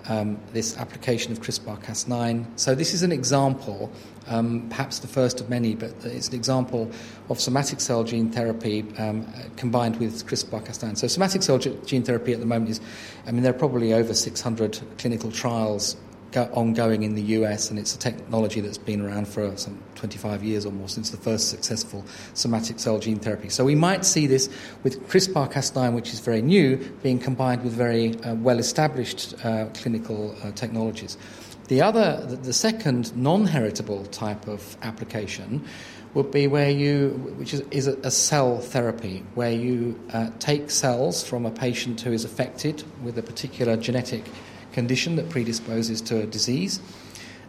Um, 0.07 0.39
this 0.53 0.77
application 0.77 1.33
of 1.33 1.41
CRISPR 1.41 1.83
Cas9. 1.83 2.45
So, 2.55 2.73
this 2.73 2.93
is 2.93 3.03
an 3.03 3.11
example 3.11 3.91
um, 4.29 4.69
perhaps 4.69 4.99
the 4.99 5.07
first 5.07 5.41
of 5.41 5.49
many, 5.49 5.75
but 5.75 5.91
it's 6.03 6.29
an 6.29 6.35
example 6.35 6.89
of 7.29 7.39
somatic 7.39 7.81
cell 7.81 8.03
gene 8.03 8.31
therapy 8.31 8.85
um, 8.97 9.27
combined 9.57 9.97
with 9.97 10.25
CRISPR-Cas9. 10.27 10.97
So 10.97 11.07
somatic 11.07 11.43
cell 11.43 11.57
gene 11.57 12.03
therapy 12.03 12.33
at 12.33 12.39
the 12.39 12.45
moment 12.45 12.69
is, 12.69 12.79
I 13.25 13.31
mean, 13.31 13.43
there 13.43 13.53
are 13.53 13.57
probably 13.57 13.93
over 13.93 14.13
600 14.13 14.79
clinical 14.97 15.31
trials 15.31 15.97
ongoing 16.35 17.03
in 17.03 17.15
the 17.15 17.21
US, 17.37 17.69
and 17.69 17.79
it's 17.79 17.95
a 17.95 17.99
technology 17.99 18.61
that's 18.61 18.77
been 18.77 19.01
around 19.01 19.27
for 19.27 19.55
some 19.57 19.81
25 19.95 20.43
years 20.43 20.65
or 20.65 20.71
more 20.71 20.87
since 20.87 21.09
the 21.09 21.17
first 21.17 21.49
successful 21.49 22.05
somatic 22.33 22.79
cell 22.79 22.99
gene 22.99 23.19
therapy. 23.19 23.49
So 23.49 23.63
we 23.65 23.75
might 23.75 24.05
see 24.05 24.27
this 24.27 24.49
with 24.83 25.07
CRISPR 25.07 25.51
Cas9, 25.51 25.93
which 25.93 26.13
is 26.13 26.19
very 26.19 26.41
new, 26.41 26.77
being 27.03 27.19
combined 27.19 27.63
with 27.63 27.73
very 27.73 28.15
uh, 28.23 28.35
well 28.35 28.59
established 28.59 29.33
uh, 29.45 29.65
clinical 29.73 30.35
uh, 30.43 30.51
technologies. 30.51 31.17
The 31.67 31.81
other, 31.81 32.25
the 32.25 32.53
second 32.53 33.15
non-heritable 33.15 34.05
type 34.07 34.47
of 34.47 34.75
application 34.81 35.63
would 36.15 36.31
be 36.31 36.47
where 36.47 36.71
you, 36.71 37.09
which 37.37 37.53
is, 37.53 37.61
is 37.69 37.85
a, 37.85 38.09
cell 38.09 38.57
therapy, 38.59 39.23
where 39.35 39.51
you 39.51 39.99
uh, 40.11 40.31
take 40.39 40.71
cells 40.71 41.23
from 41.23 41.45
a 41.45 41.51
patient 41.51 42.01
who 42.01 42.11
is 42.11 42.25
affected 42.25 42.83
with 43.03 43.17
a 43.19 43.21
particular 43.21 43.77
genetic 43.77 44.23
condition 44.81 45.15
that 45.17 45.27
predisposes 45.29 46.01
to 46.09 46.21
a 46.21 46.25
disease, 46.25 46.79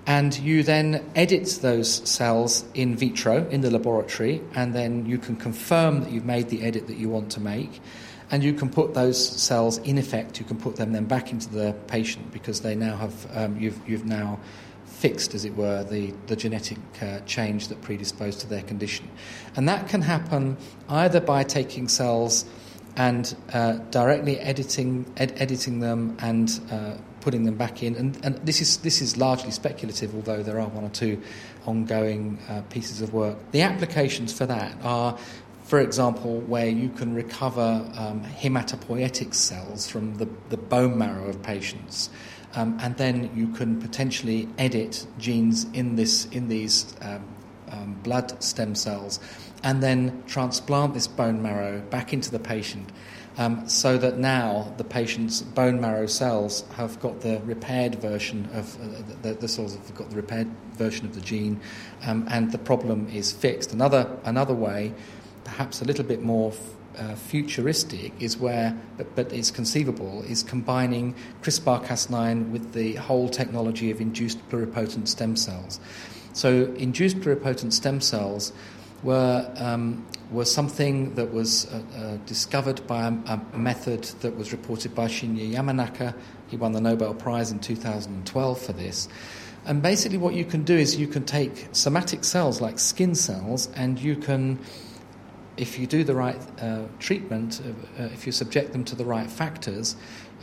and 0.07 0.31
you 0.39 0.63
then 0.63 0.87
edit 1.15 1.59
those 1.63 1.91
cells 2.09 2.65
in 2.75 2.97
vitro 2.97 3.37
in 3.51 3.61
the 3.61 3.71
laboratory, 3.71 4.41
and 4.55 4.75
then 4.75 5.07
you 5.07 5.19
can 5.19 5.37
confirm 5.37 6.01
that 6.01 6.11
you've 6.13 6.31
made 6.37 6.49
the 6.49 6.61
edit 6.63 6.87
that 6.89 6.97
you 6.97 7.09
want 7.09 7.31
to 7.37 7.41
make 7.41 7.81
and 8.31 8.45
you 8.45 8.53
can 8.53 8.71
put 8.71 8.95
those 8.95 9.19
cells 9.41 9.79
in 9.79 9.99
effect. 9.99 10.39
You 10.39 10.47
can 10.47 10.57
put 10.57 10.77
them 10.77 10.93
then 10.93 11.05
back 11.05 11.33
into 11.33 11.49
the 11.51 11.75
patient 11.89 12.31
because 12.33 12.61
they 12.61 12.75
now 12.75 12.97
have 12.97 13.37
um, 13.37 13.59
you've 13.59 13.81
you've 13.89 14.07
now 14.07 14.39
fixed, 14.87 15.35
as 15.35 15.45
it 15.45 15.57
were, 15.57 15.83
the 15.85 16.15
the 16.27 16.37
genetic 16.37 16.79
uh, 17.03 17.21
change 17.27 17.69
that 17.69 17.81
predisposed 17.83 18.41
to 18.41 18.47
their 18.47 18.63
condition, 18.63 19.09
and 19.57 19.69
that 19.69 19.89
can 19.89 20.03
happen 20.03 20.57
either 20.89 21.21
by 21.21 21.43
taking 21.43 21.89
cells 21.89 22.45
and 22.97 23.37
uh, 23.53 23.73
directly 23.91 24.39
editing 24.39 25.07
ed- 25.17 25.35
editing 25.37 25.81
them 25.81 26.17
and 26.21 26.61
uh, 26.71 26.95
putting 27.21 27.45
them 27.45 27.57
back 27.57 27.83
in. 27.83 27.95
And, 27.97 28.19
and, 28.25 28.37
this 28.39 28.61
is 28.61 28.79
this 28.79 29.01
is 29.01 29.17
largely 29.17 29.51
speculative, 29.51 30.15
although 30.15 30.43
there 30.43 30.61
are 30.61 30.69
one 30.69 30.85
or 30.85 30.91
two 30.91 31.21
ongoing 31.67 32.39
uh, 32.49 32.63
pieces 32.71 33.01
of 33.03 33.13
work. 33.13 33.37
The 33.53 33.63
applications 33.63 34.33
for 34.33 34.47
that 34.47 34.77
are 34.83 35.19
for 35.71 35.79
example, 35.79 36.41
where 36.41 36.69
you 36.69 36.89
can 36.89 37.15
recover 37.15 37.89
um, 37.95 38.25
hematopoietic 38.25 39.33
cells 39.33 39.89
from 39.89 40.17
the, 40.17 40.29
the 40.49 40.57
bone 40.57 40.99
marrow 40.99 41.29
of 41.29 41.41
patients. 41.45 42.11
Um, 42.57 42.77
and 42.81 42.97
then 42.97 43.31
you 43.37 43.47
can 43.53 43.81
potentially 43.81 44.49
edit 44.59 45.07
genes 45.19 45.67
in 45.73 45.95
this 45.95 46.25
in 46.27 46.49
these 46.49 46.93
um, 47.03 47.25
um, 47.71 47.95
blood 48.03 48.43
stem 48.43 48.75
cells, 48.75 49.21
and 49.63 49.81
then 49.81 50.25
transplant 50.27 50.95
this 50.95 51.07
bone 51.07 51.41
marrow 51.41 51.81
back 51.83 52.13
into 52.13 52.33
the 52.33 52.41
patient, 52.41 52.91
um, 53.41 53.67
so 53.67 53.97
that 53.97 54.19
now 54.19 54.73
the 54.77 54.85
patient's 54.85 55.41
bone 55.41 55.81
marrow 55.81 56.07
cells 56.07 56.63
have 56.75 57.01
got 57.01 57.23
the 57.23 57.41
repaired 57.45 57.95
version 57.95 58.49
of 58.53 58.77
uh, 58.81 59.03
the, 59.23 59.33
the, 59.33 59.49
cells 59.49 59.75
have 59.75 59.95
got 59.95 60.11
the 60.11 60.17
repaired 60.17 60.49
version 60.75 61.07
of 61.07 61.15
the 61.15 61.23
gene, 61.23 61.59
um, 62.07 62.27
and 62.31 62.53
the 62.53 62.59
problem 62.59 63.09
is 63.09 63.33
fixed. 63.33 63.73
Another 63.73 64.19
another 64.25 64.55
way 64.55 64.93
perhaps 65.45 65.81
a 65.81 65.85
little 65.85 66.05
bit 66.05 66.23
more 66.23 66.53
uh, 66.99 67.15
futuristic 67.15 68.13
is 68.21 68.37
where, 68.37 68.77
but, 68.99 69.17
but 69.17 69.33
it's 69.33 69.51
conceivable, 69.51 70.23
is 70.23 70.43
combining 70.43 71.15
CRISPR 71.43 71.85
Cas9 71.87 72.51
with 72.51 72.73
the 72.75 72.95
whole 72.97 73.29
technology 73.29 73.91
of 73.91 74.01
induced 74.01 74.39
pluripotent 74.51 75.09
stem 75.09 75.35
cells. 75.35 75.81
So, 76.35 76.73
induced 76.77 77.21
pluripotent 77.21 77.73
stem 77.73 78.01
cells 78.01 78.53
were, 79.03 79.51
um, 79.57 80.07
were 80.31 80.45
something 80.45 81.15
that 81.15 81.33
was 81.33 81.67
uh, 81.67 81.83
uh, 81.97 82.17
discovered 82.27 82.87
by 82.87 83.07
a, 83.07 83.13
a, 83.27 83.59
method 83.59 84.05
that 84.21 84.37
was 84.37 84.53
reported 84.53 84.95
by 84.95 85.07
Shinya 85.07 85.53
Yamanaka. 85.53 86.15
He 86.49 86.57
won 86.57 86.73
the 86.73 86.81
Nobel 86.81 87.15
Prize 87.15 87.51
in 87.51 87.59
2012 87.59 88.61
for 88.61 88.73
this. 88.73 89.09
And 89.67 89.83
basically, 89.83 90.19
what 90.19 90.35
you 90.35 90.45
can 90.45 90.63
do 90.63 90.77
is 90.77 90.97
you 90.97 91.07
can 91.07 91.25
take 91.25 91.69
somatic 91.73 92.25
cells 92.25 92.61
like 92.61 92.79
skin 92.79 93.15
cells 93.15 93.69
and 93.75 93.99
you 93.99 94.17
can 94.17 94.59
if 95.57 95.79
you 95.79 95.87
do 95.87 96.03
the 96.05 96.15
right 96.15 96.41
uh, 96.63 96.85
treatment, 96.99 97.61
uh, 97.63 98.03
uh, 98.03 98.07
if 98.07 98.25
you 98.25 98.33
subject 98.33 98.73
them 98.73 98.83
to 98.85 98.97
the 98.97 99.05
right 99.05 99.31
factors, 99.31 99.95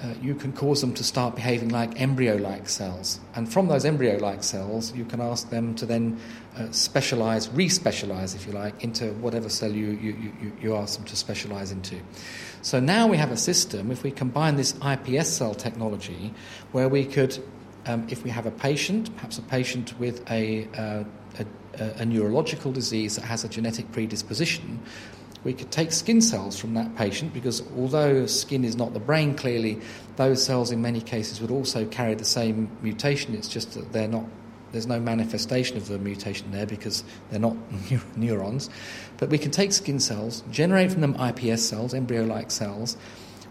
uh, 0.03 0.13
you 0.21 0.35
can 0.35 0.53
cause 0.53 0.81
them 0.81 0.93
to 0.93 1.03
start 1.03 1.35
behaving 1.35 1.69
like 1.69 1.99
embryo 1.99 2.35
like 2.35 2.69
cells. 2.69 3.19
And 3.35 3.51
from 3.51 3.67
those 3.67 3.85
embryo 3.85 4.17
like 4.17 4.43
cells, 4.43 4.95
you 4.95 5.05
can 5.05 5.21
ask 5.21 5.49
them 5.49 5.75
to 5.75 5.85
then 5.85 6.19
uh, 6.55 6.71
specialize, 6.71 7.49
re 7.49 7.67
specialize, 7.69 8.35
if 8.35 8.45
you 8.45 8.53
like, 8.53 8.83
into 8.83 9.11
whatever 9.13 9.49
cell 9.49 9.71
you, 9.71 9.87
you, 9.87 10.31
you, 10.41 10.51
you 10.61 10.75
ask 10.75 10.97
them 10.97 11.05
to 11.07 11.15
specialize 11.15 11.71
into. 11.71 11.97
So 12.61 12.79
now 12.79 13.07
we 13.07 13.17
have 13.17 13.31
a 13.31 13.37
system, 13.37 13.91
if 13.91 14.03
we 14.03 14.11
combine 14.11 14.55
this 14.55 14.73
iPS 14.73 15.25
cell 15.25 15.55
technology, 15.55 16.33
where 16.71 16.89
we 16.89 17.05
could, 17.05 17.37
um, 17.85 18.05
if 18.09 18.23
we 18.23 18.29
have 18.29 18.45
a 18.45 18.51
patient, 18.51 19.15
perhaps 19.15 19.37
a 19.37 19.43
patient 19.43 19.97
with 19.99 20.29
a 20.29 20.67
uh, 20.77 21.03
a, 21.79 22.01
a 22.01 22.05
neurological 22.05 22.71
disease 22.71 23.15
that 23.15 23.25
has 23.25 23.43
a 23.43 23.49
genetic 23.49 23.91
predisposition, 23.91 24.79
we 25.47 25.53
could 25.53 25.71
take 25.71 25.93
skin 25.93 26.19
cells 26.19 26.59
from 26.59 26.73
that 26.73 26.93
patient 26.97 27.33
because 27.33 27.63
although 27.77 28.25
skin 28.25 28.65
is 28.65 28.75
not 28.75 28.93
the 28.93 28.99
brain 28.99 29.33
clearly, 29.33 29.79
those 30.17 30.43
cells 30.43 30.71
in 30.71 30.81
many 30.81 30.99
cases 30.99 31.39
would 31.39 31.51
also 31.51 31.85
carry 31.85 32.15
the 32.15 32.25
same 32.25 32.69
mutation. 32.81 33.33
It's 33.33 33.47
just 33.47 33.71
that 33.75 33.93
they're 33.93 34.09
not. 34.09 34.25
There's 34.73 34.87
no 34.87 34.99
manifestation 34.99 35.77
of 35.77 35.87
the 35.87 35.99
mutation 35.99 36.51
there 36.51 36.65
because 36.65 37.05
they're 37.29 37.39
not 37.39 37.55
neurons. 38.17 38.69
But 39.19 39.29
we 39.29 39.37
can 39.37 39.51
take 39.51 39.71
skin 39.71 40.01
cells, 40.01 40.43
generate 40.51 40.91
from 40.91 40.99
them 40.99 41.13
iPS 41.13 41.59
cells, 41.59 41.93
embryo 41.93 42.25
like 42.25 42.51
cells, 42.51 42.97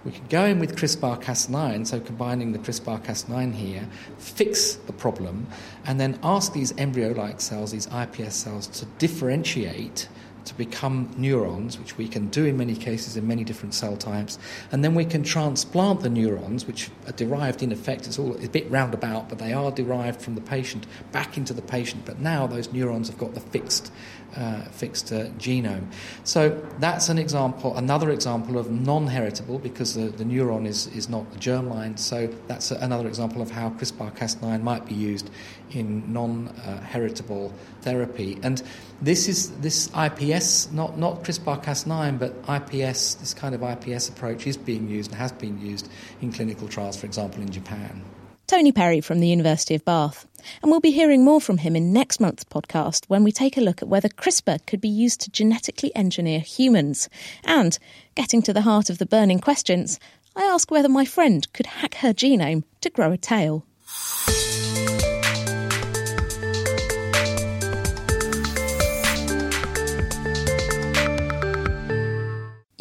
we 0.04 0.12
could 0.12 0.28
go 0.28 0.44
in 0.44 0.60
with 0.60 0.76
CRISPR 0.76 1.20
Cas9, 1.20 1.84
so 1.84 1.98
combining 1.98 2.52
the 2.52 2.60
CRISPR 2.60 3.04
Cas9 3.04 3.52
here, 3.52 3.88
fix 4.18 4.74
the 4.74 4.92
problem, 4.92 5.48
and 5.84 5.98
then 5.98 6.16
ask 6.22 6.52
these 6.52 6.72
embryo 6.78 7.10
like 7.10 7.40
cells, 7.40 7.72
these 7.72 7.88
iPS 7.88 8.32
cells, 8.32 8.68
to 8.68 8.84
differentiate 8.98 10.08
to 10.46 10.54
become 10.54 11.10
neurons, 11.16 11.78
which 11.78 11.96
we 11.98 12.08
can 12.08 12.28
do 12.28 12.44
in 12.44 12.56
many 12.56 12.74
cases 12.74 13.16
in 13.16 13.26
many 13.26 13.44
different 13.44 13.74
cell 13.74 13.96
types, 13.96 14.38
and 14.72 14.82
then 14.84 14.94
we 14.94 15.04
can 15.04 15.22
transplant 15.22 16.00
the 16.00 16.10
neurons, 16.10 16.66
which 16.66 16.90
are 17.06 17.12
derived 17.12 17.62
in 17.62 17.72
effect, 17.72 18.06
it's 18.06 18.18
all 18.18 18.34
a 18.42 18.48
bit 18.48 18.70
roundabout, 18.70 19.28
but 19.28 19.38
they 19.38 19.52
are 19.52 19.70
derived 19.70 20.20
from 20.22 20.34
the 20.34 20.40
patient 20.40 20.86
back 21.12 21.36
into 21.36 21.52
the 21.52 21.62
patient. 21.62 22.04
But 22.04 22.20
now 22.20 22.46
those 22.46 22.72
neurons 22.72 23.08
have 23.08 23.18
got 23.18 23.34
the 23.34 23.40
fixed 23.40 23.92
uh, 24.36 24.62
fixed 24.64 25.12
uh, 25.12 25.26
genome. 25.38 25.86
So 26.24 26.62
that's 26.78 27.08
an 27.08 27.18
example, 27.18 27.74
another 27.76 28.10
example 28.10 28.58
of 28.58 28.70
non-heritable 28.70 29.60
because 29.60 29.94
the, 29.94 30.08
the 30.08 30.24
neuron 30.24 30.66
is, 30.66 30.88
is 30.88 31.08
not 31.08 31.24
a 31.34 31.38
germline. 31.38 31.98
So 31.98 32.26
that's 32.46 32.70
another 32.70 33.08
example 33.08 33.40
of 33.40 33.50
how 33.50 33.70
CRISPR-Cas9 33.70 34.62
might 34.62 34.84
be 34.84 34.94
used 34.94 35.30
in 35.70 36.12
non-heritable 36.12 37.52
therapy. 37.82 38.38
And 38.42 38.62
this 39.00 39.28
is 39.28 39.50
this 39.61 39.88
IPS, 39.88 40.73
not 40.73 40.99
not 40.99 41.25
CRISPR-Cas9, 41.25 42.18
but 42.18 42.35
IPS. 42.49 43.14
This 43.14 43.35
kind 43.35 43.54
of 43.54 43.62
IPS 43.62 44.08
approach 44.08 44.46
is 44.46 44.56
being 44.56 44.88
used 44.88 45.11
and 45.11 45.20
has 45.20 45.32
been 45.32 45.61
used 45.61 45.88
in 46.20 46.32
clinical 46.32 46.68
trials, 46.68 46.96
for 46.96 47.06
example, 47.06 47.42
in 47.42 47.50
Japan. 47.50 48.02
Tony 48.46 48.70
Perry 48.70 49.00
from 49.00 49.18
the 49.18 49.26
University 49.26 49.75
of 49.75 49.85
Bath. 49.85 50.25
And 50.62 50.70
we'll 50.70 50.78
be 50.78 50.92
hearing 50.92 51.25
more 51.25 51.40
from 51.40 51.58
him 51.58 51.75
in 51.75 51.92
next 51.92 52.20
month's 52.20 52.44
podcast 52.44 53.06
when 53.06 53.25
we 53.25 53.32
take 53.32 53.56
a 53.56 53.61
look 53.61 53.82
at 53.82 53.88
whether 53.88 54.08
CRISPR 54.08 54.64
could 54.66 54.80
be 54.80 54.88
used 54.88 55.20
to 55.23 55.30
genetically 55.30 55.94
engineer 55.96 56.38
humans. 56.38 57.08
And, 57.42 57.76
getting 58.14 58.42
to 58.42 58.52
the 58.52 58.62
heart 58.62 58.88
of 58.88 58.99
the 58.99 59.06
burning 59.06 59.40
questions, 59.40 59.99
I 60.37 60.44
ask 60.44 60.70
whether 60.70 60.88
my 60.88 61.04
friend 61.04 61.52
could 61.52 61.66
hack 61.66 61.96
her 61.96 62.12
genome 62.12 62.62
to 62.82 62.90
grow 62.90 63.11
a 63.11 63.16
tail. 63.16 63.64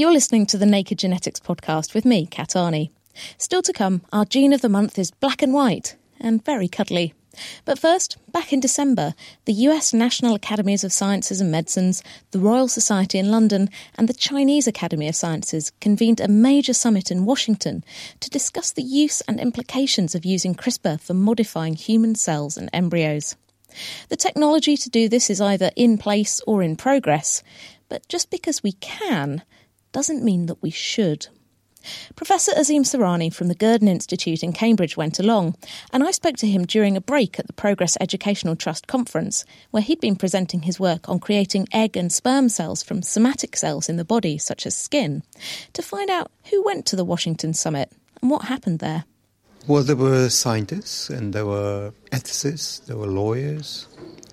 You're 0.06 0.14
listening 0.14 0.46
to 0.46 0.60
the 0.60 0.68
Naked 0.68 1.00
Genetics 1.00 1.40
podcast 1.40 1.96
with 1.96 2.06
me, 2.06 2.28
Kat 2.28 2.50
Arney. 2.50 2.92
Still 3.40 3.64
to 3.64 3.74
come, 3.74 4.04
our 4.14 4.24
gene 4.24 4.54
of 4.54 4.62
the 4.62 4.70
month 4.70 5.00
is 5.00 5.10
black 5.10 5.42
and 5.42 5.52
white 5.52 5.96
and 6.20 6.46
very 6.46 6.68
cuddly. 6.68 7.16
But 7.66 7.80
first, 7.80 8.16
back 8.32 8.54
in 8.54 8.60
December, 8.60 9.16
the 9.46 9.54
US 9.54 9.96
National 9.96 10.36
Academies 10.36 10.84
of 10.84 10.94
Sciences 10.94 11.42
and 11.42 11.50
Medicines, 11.50 12.04
the 12.30 12.38
Royal 12.38 12.68
Society 12.68 13.18
in 13.18 13.32
London, 13.32 13.68
and 13.98 14.08
the 14.08 14.14
Chinese 14.14 14.68
Academy 14.68 15.08
of 15.08 15.16
Sciences 15.16 15.72
convened 15.82 16.20
a 16.20 16.28
major 16.28 16.74
summit 16.74 17.10
in 17.10 17.26
Washington 17.26 17.84
to 18.20 18.30
discuss 18.30 18.72
the 18.72 18.84
use 18.84 19.22
and 19.22 19.40
implications 19.40 20.14
of 20.14 20.24
using 20.24 20.54
CRISPR 20.54 21.02
for 21.02 21.16
modifying 21.16 21.74
human 21.74 22.14
cells 22.14 22.58
and 22.58 22.70
embryos. 22.72 23.36
The 24.10 24.16
technology 24.16 24.78
to 24.78 24.90
do 24.92 25.10
this 25.10 25.32
is 25.32 25.42
either 25.42 25.72
in 25.76 25.98
place 25.98 26.42
or 26.46 26.62
in 26.62 26.76
progress, 26.76 27.42
but 27.90 28.08
just 28.08 28.30
because 28.30 28.62
we 28.62 28.74
can 28.74 29.42
doesn't 29.96 30.26
mean 30.26 30.48
that 30.48 30.62
we 30.62 30.70
should. 30.70 31.26
Professor 32.18 32.52
Azim 32.58 32.84
Surani 32.84 33.34
from 33.34 33.48
the 33.48 33.56
Gurdon 33.56 33.88
Institute 33.88 34.44
in 34.44 34.52
Cambridge 34.52 34.98
went 34.98 35.20
along, 35.20 35.56
and 35.94 36.04
I 36.04 36.12
spoke 36.12 36.36
to 36.40 36.48
him 36.48 36.66
during 36.66 36.98
a 36.98 37.02
break 37.02 37.40
at 37.40 37.48
the 37.48 37.54
Progress 37.54 37.96
Educational 38.02 38.58
Trust 38.58 38.88
conference, 38.88 39.46
where 39.72 39.82
he'd 39.82 40.02
been 40.02 40.18
presenting 40.18 40.64
his 40.64 40.82
work 40.82 41.08
on 41.08 41.20
creating 41.20 41.70
egg 41.72 41.96
and 41.96 42.12
sperm 42.12 42.50
cells 42.50 42.84
from 42.84 43.04
somatic 43.04 43.56
cells 43.56 43.88
in 43.88 43.96
the 43.96 44.04
body, 44.04 44.38
such 44.38 44.66
as 44.66 44.76
skin, 44.76 45.24
to 45.72 45.82
find 45.82 46.10
out 46.10 46.30
who 46.50 46.62
went 46.62 46.86
to 46.88 46.98
the 46.98 47.06
Washington 47.06 47.54
summit 47.54 47.90
and 48.22 48.30
what 48.30 48.44
happened 48.44 48.80
there. 48.80 49.06
Well, 49.66 49.84
there 49.84 49.96
were 49.96 50.28
scientists 50.28 51.10
and 51.10 51.32
there 51.32 51.46
were 51.46 51.94
ethicists, 52.12 52.86
there 52.86 52.98
were 52.98 53.08
lawyers, 53.08 53.88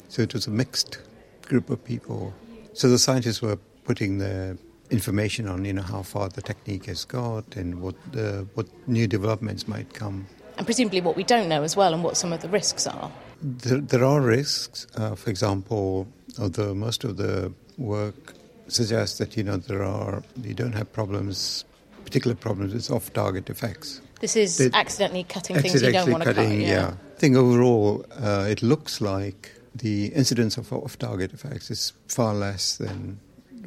so 0.08 0.22
it 0.22 0.34
was 0.34 0.48
a 0.48 0.50
mixed 0.50 0.98
group 1.42 1.70
of 1.70 1.84
people. 1.84 2.34
So 2.72 2.88
the 2.88 2.98
scientists 2.98 3.40
were 3.40 3.58
putting 3.84 4.18
their 4.18 4.56
information 4.92 5.48
on 5.48 5.64
you 5.64 5.72
know 5.72 5.82
how 5.82 6.02
far 6.02 6.28
the 6.28 6.42
technique 6.42 6.86
has 6.86 7.04
got 7.04 7.56
and 7.56 7.80
what 7.80 7.96
uh, 8.16 8.44
what 8.54 8.66
new 8.86 9.08
developments 9.08 9.66
might 9.66 9.92
come. 9.94 10.26
And 10.58 10.66
presumably, 10.66 11.00
what 11.00 11.16
we 11.16 11.24
don't 11.24 11.48
know 11.48 11.62
as 11.62 11.76
well, 11.76 11.94
and 11.94 12.04
what 12.04 12.16
some 12.16 12.32
of 12.32 12.42
the 12.42 12.48
risks 12.48 12.86
are. 12.86 13.10
There, 13.40 13.78
there 13.78 14.04
are 14.04 14.20
risks. 14.20 14.86
Uh, 14.94 15.14
for 15.14 15.30
example, 15.30 16.06
although 16.38 16.74
most 16.74 17.04
of 17.04 17.16
the 17.16 17.52
work 17.78 18.34
suggests 18.68 19.18
that 19.18 19.36
you 19.36 19.42
know 19.42 19.56
there 19.56 19.82
are 19.82 20.22
you 20.42 20.54
don't 20.54 20.74
have 20.74 20.92
problems, 20.92 21.64
particular 22.04 22.36
problems 22.36 22.74
with 22.74 22.90
off-target 22.90 23.50
effects. 23.50 24.00
This 24.20 24.36
is 24.36 24.58
the, 24.58 24.70
accidentally 24.74 25.24
cutting 25.24 25.58
things 25.58 25.82
you 25.82 25.90
don't 25.90 26.10
want 26.10 26.22
to 26.22 26.34
cut. 26.34 26.48
Yeah. 26.48 26.66
yeah. 26.68 26.94
I 27.16 27.18
think 27.18 27.36
overall, 27.36 28.04
uh, 28.20 28.46
it 28.48 28.62
looks 28.62 29.00
like 29.00 29.52
the 29.74 30.06
incidence 30.08 30.56
of 30.58 30.72
off-target 30.72 31.32
effects 31.32 31.70
is 31.70 31.92
far 32.06 32.34
less 32.34 32.76
than 32.76 33.18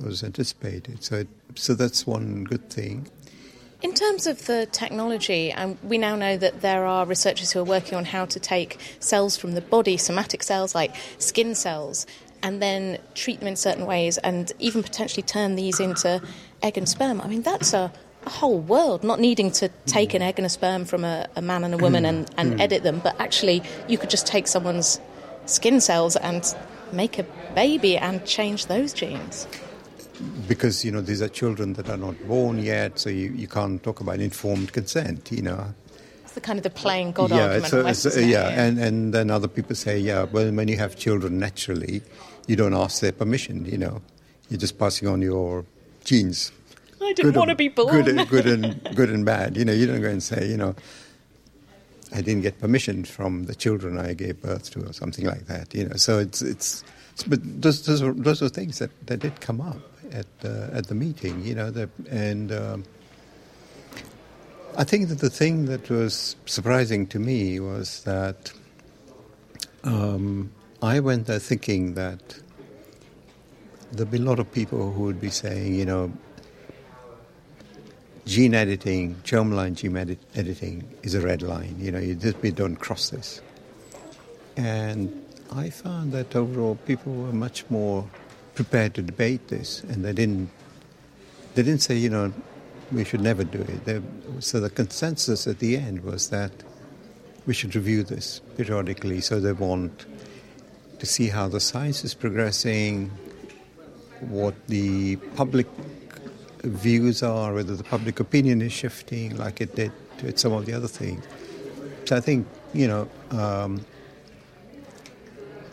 was 0.01 0.23
anticipated. 0.23 1.03
So, 1.03 1.17
it, 1.17 1.27
so 1.55 1.73
that's 1.73 2.05
one 2.05 2.43
good 2.43 2.69
thing. 2.69 3.07
In 3.81 3.93
terms 3.93 4.25
of 4.25 4.45
the 4.47 4.67
technology, 4.71 5.53
um, 5.53 5.77
we 5.83 5.97
now 5.97 6.15
know 6.15 6.37
that 6.37 6.61
there 6.61 6.85
are 6.85 7.05
researchers 7.05 7.51
who 7.51 7.59
are 7.59 7.65
working 7.65 7.95
on 7.97 8.05
how 8.05 8.25
to 8.25 8.39
take 8.39 8.79
cells 8.99 9.37
from 9.37 9.53
the 9.53 9.61
body, 9.61 9.97
somatic 9.97 10.41
cells 10.43 10.73
like 10.73 10.95
skin 11.19 11.53
cells, 11.53 12.07
and 12.41 12.61
then 12.61 12.97
treat 13.13 13.39
them 13.39 13.47
in 13.47 13.55
certain 13.55 13.85
ways 13.85 14.17
and 14.19 14.51
even 14.59 14.81
potentially 14.81 15.21
turn 15.21 15.55
these 15.55 15.79
into 15.79 16.21
egg 16.63 16.77
and 16.77 16.87
sperm. 16.87 17.21
I 17.21 17.27
mean, 17.27 17.41
that's 17.41 17.73
a, 17.73 17.91
a 18.25 18.29
whole 18.29 18.59
world, 18.59 19.03
not 19.03 19.19
needing 19.19 19.51
to 19.51 19.69
take 19.85 20.13
an 20.13 20.21
egg 20.21 20.39
and 20.39 20.45
a 20.45 20.49
sperm 20.49 20.85
from 20.85 21.03
a, 21.03 21.27
a 21.35 21.41
man 21.41 21.63
and 21.63 21.73
a 21.73 21.77
woman 21.77 22.05
and, 22.05 22.29
and 22.37 22.53
mm. 22.53 22.59
edit 22.59 22.81
them, 22.83 23.01
but 23.03 23.19
actually 23.19 23.61
you 23.87 23.97
could 23.97 24.09
just 24.09 24.25
take 24.25 24.47
someone's 24.47 24.99
skin 25.45 25.79
cells 25.79 26.15
and 26.15 26.55
make 26.91 27.19
a 27.19 27.23
baby 27.53 27.97
and 27.97 28.25
change 28.25 28.67
those 28.67 28.93
genes 28.93 29.47
because 30.47 30.85
you 30.85 30.91
know 30.91 31.01
these 31.01 31.21
are 31.21 31.29
children 31.29 31.73
that 31.73 31.89
are 31.89 31.97
not 31.97 32.15
born 32.27 32.59
yet, 32.59 32.99
so 32.99 33.09
you, 33.09 33.31
you 33.31 33.47
can't 33.47 33.81
talk 33.83 33.99
about 33.99 34.19
informed 34.19 34.73
consent. 34.73 35.31
You 35.31 35.41
know, 35.41 35.73
it's 36.23 36.33
the 36.33 36.41
kind 36.41 36.57
of 36.57 36.63
the 36.63 36.69
playing 36.69 37.11
God 37.11 37.31
yeah, 37.31 37.47
argument. 37.47 37.87
It's 37.87 38.05
a, 38.05 38.07
it's 38.07 38.17
yeah, 38.17 38.49
and 38.49 38.79
and 38.79 39.13
then 39.13 39.29
other 39.29 39.47
people 39.47 39.75
say, 39.75 39.99
yeah, 39.99 40.23
well, 40.23 40.51
when 40.51 40.67
you 40.67 40.77
have 40.77 40.95
children 40.95 41.39
naturally, 41.39 42.01
you 42.47 42.55
don't 42.55 42.73
ask 42.73 43.01
their 43.01 43.11
permission. 43.11 43.65
You 43.65 43.77
know, 43.77 44.01
you're 44.49 44.59
just 44.59 44.77
passing 44.77 45.07
on 45.07 45.21
your 45.21 45.65
genes. 46.03 46.51
I 47.01 47.13
didn't 47.13 47.31
good 47.31 47.37
want 47.37 47.49
to 47.49 47.55
be 47.55 47.67
born. 47.67 48.03
Good, 48.03 48.29
good 48.29 48.45
and 48.47 48.95
good 48.95 49.09
and 49.09 49.25
bad. 49.25 49.57
You 49.57 49.65
know, 49.65 49.73
you 49.73 49.85
don't 49.85 50.01
go 50.01 50.09
and 50.09 50.23
say, 50.23 50.47
you 50.47 50.57
know. 50.57 50.75
I 52.13 52.21
didn't 52.21 52.43
get 52.43 52.61
permission 52.61 53.03
from 53.03 53.45
the 53.45 53.55
children 53.55 53.97
I 53.97 54.13
gave 54.13 54.41
birth 54.41 54.69
to, 54.71 54.87
or 54.87 54.93
something 54.93 55.25
like 55.25 55.47
that. 55.47 55.73
You 55.73 55.89
know, 55.89 55.95
so 55.97 56.19
it's 56.19 56.41
it's, 56.41 56.83
but 57.27 57.39
those 57.61 57.85
those 57.85 58.01
are, 58.01 58.13
those 58.13 58.41
are 58.41 58.47
things 58.47 58.77
that, 58.79 58.91
that 59.07 59.19
did 59.19 59.41
come 59.41 59.59
up 59.59 59.81
at 60.11 60.27
uh, 60.43 60.69
at 60.71 60.87
the 60.87 60.95
meeting. 60.95 61.43
You 61.43 61.55
know, 61.55 61.71
the, 61.71 61.89
and 62.09 62.51
um, 62.51 62.83
I 64.77 64.83
think 64.83 65.09
that 65.09 65.19
the 65.19 65.29
thing 65.29 65.65
that 65.65 65.89
was 65.89 66.35
surprising 66.45 67.07
to 67.07 67.19
me 67.19 67.59
was 67.59 68.03
that 68.03 68.51
um, 69.83 70.51
I 70.81 70.99
went 70.99 71.27
there 71.27 71.39
thinking 71.39 71.93
that 71.93 72.39
there'd 73.91 74.11
be 74.11 74.17
a 74.17 74.21
lot 74.21 74.39
of 74.39 74.51
people 74.51 74.91
who 74.91 75.03
would 75.03 75.21
be 75.21 75.29
saying, 75.29 75.75
you 75.75 75.85
know, 75.85 76.11
gene 78.25 78.53
editing, 78.53 79.15
germline 79.23 79.75
gene 79.75 79.95
edit- 79.95 80.19
editing 80.35 80.83
is 81.03 81.13
a 81.13 81.21
red 81.21 81.41
line. 81.41 81.75
You 81.79 81.91
know, 81.91 81.99
you 81.99 82.15
just 82.15 82.41
we 82.41 82.51
don't 82.51 82.75
cross 82.75 83.09
this. 83.09 83.41
And 84.57 85.25
I 85.53 85.69
found 85.69 86.11
that 86.13 86.35
overall 86.35 86.75
people 86.85 87.13
were 87.13 87.33
much 87.33 87.69
more 87.69 88.09
prepared 88.55 88.93
to 88.95 89.01
debate 89.01 89.49
this, 89.49 89.83
and 89.83 90.03
they 90.03 90.13
didn't. 90.13 90.49
They 91.53 91.63
didn't 91.63 91.81
say, 91.81 91.95
you 91.95 92.09
know, 92.09 92.33
we 92.91 93.05
should 93.05 93.21
never 93.21 93.43
do 93.43 93.61
it. 93.61 93.85
They, 93.85 94.01
so 94.39 94.59
the 94.59 94.69
consensus 94.69 95.47
at 95.47 95.59
the 95.59 95.77
end 95.77 96.03
was 96.03 96.29
that 96.29 96.51
we 97.45 97.53
should 97.53 97.75
review 97.75 98.03
this 98.03 98.41
periodically. 98.57 99.21
So 99.21 99.39
they 99.39 99.53
want 99.53 100.05
to 100.99 101.05
see 101.05 101.29
how 101.29 101.47
the 101.47 101.61
science 101.61 102.03
is 102.03 102.13
progressing, 102.13 103.09
what 104.19 104.55
the 104.67 105.15
public 105.37 105.67
views 106.63 107.23
are, 107.23 107.53
whether 107.53 107.75
the 107.75 107.83
public 107.83 108.19
opinion 108.19 108.61
is 108.61 108.73
shifting, 108.73 109.37
like 109.37 109.61
it 109.61 109.75
did 109.75 109.91
with 110.21 110.37
some 110.37 110.51
of 110.51 110.65
the 110.65 110.73
other 110.73 110.87
things. 110.87 111.23
So 112.05 112.17
I 112.17 112.19
think 112.19 112.47
you 112.73 112.87
know. 112.87 113.09
Um, 113.31 113.85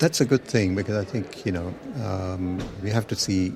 that's 0.02 0.20
a 0.20 0.24
good 0.24 0.44
thing 0.44 0.74
because 0.74 0.96
I 0.96 1.04
think 1.04 1.46
you 1.46 1.52
know 1.52 1.72
um, 2.04 2.60
we 2.82 2.90
have 2.90 3.06
to 3.06 3.14
see. 3.14 3.54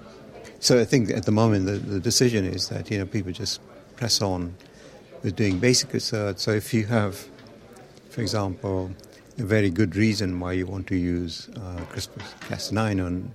So 0.60 0.80
I 0.80 0.84
think 0.84 1.10
at 1.10 1.24
the 1.24 1.32
moment 1.32 1.66
the, 1.66 1.72
the, 1.72 2.00
decision 2.00 2.44
is 2.44 2.68
that 2.68 2.88
you 2.90 2.98
know 2.98 3.04
people 3.04 3.32
just 3.32 3.60
press 3.96 4.22
on 4.22 4.54
with 5.24 5.34
doing 5.34 5.58
basic 5.58 5.92
research. 5.92 6.38
So 6.38 6.52
if 6.52 6.72
you 6.72 6.86
have, 6.86 7.26
for 8.10 8.20
example, 8.20 8.92
a 9.38 9.42
very 9.42 9.70
good 9.70 9.96
reason 9.96 10.38
why 10.38 10.52
you 10.52 10.66
want 10.66 10.86
to 10.86 10.96
use 10.96 11.48
uh, 11.56 11.80
CRISPR-Cas9 11.92 13.04
on 13.04 13.34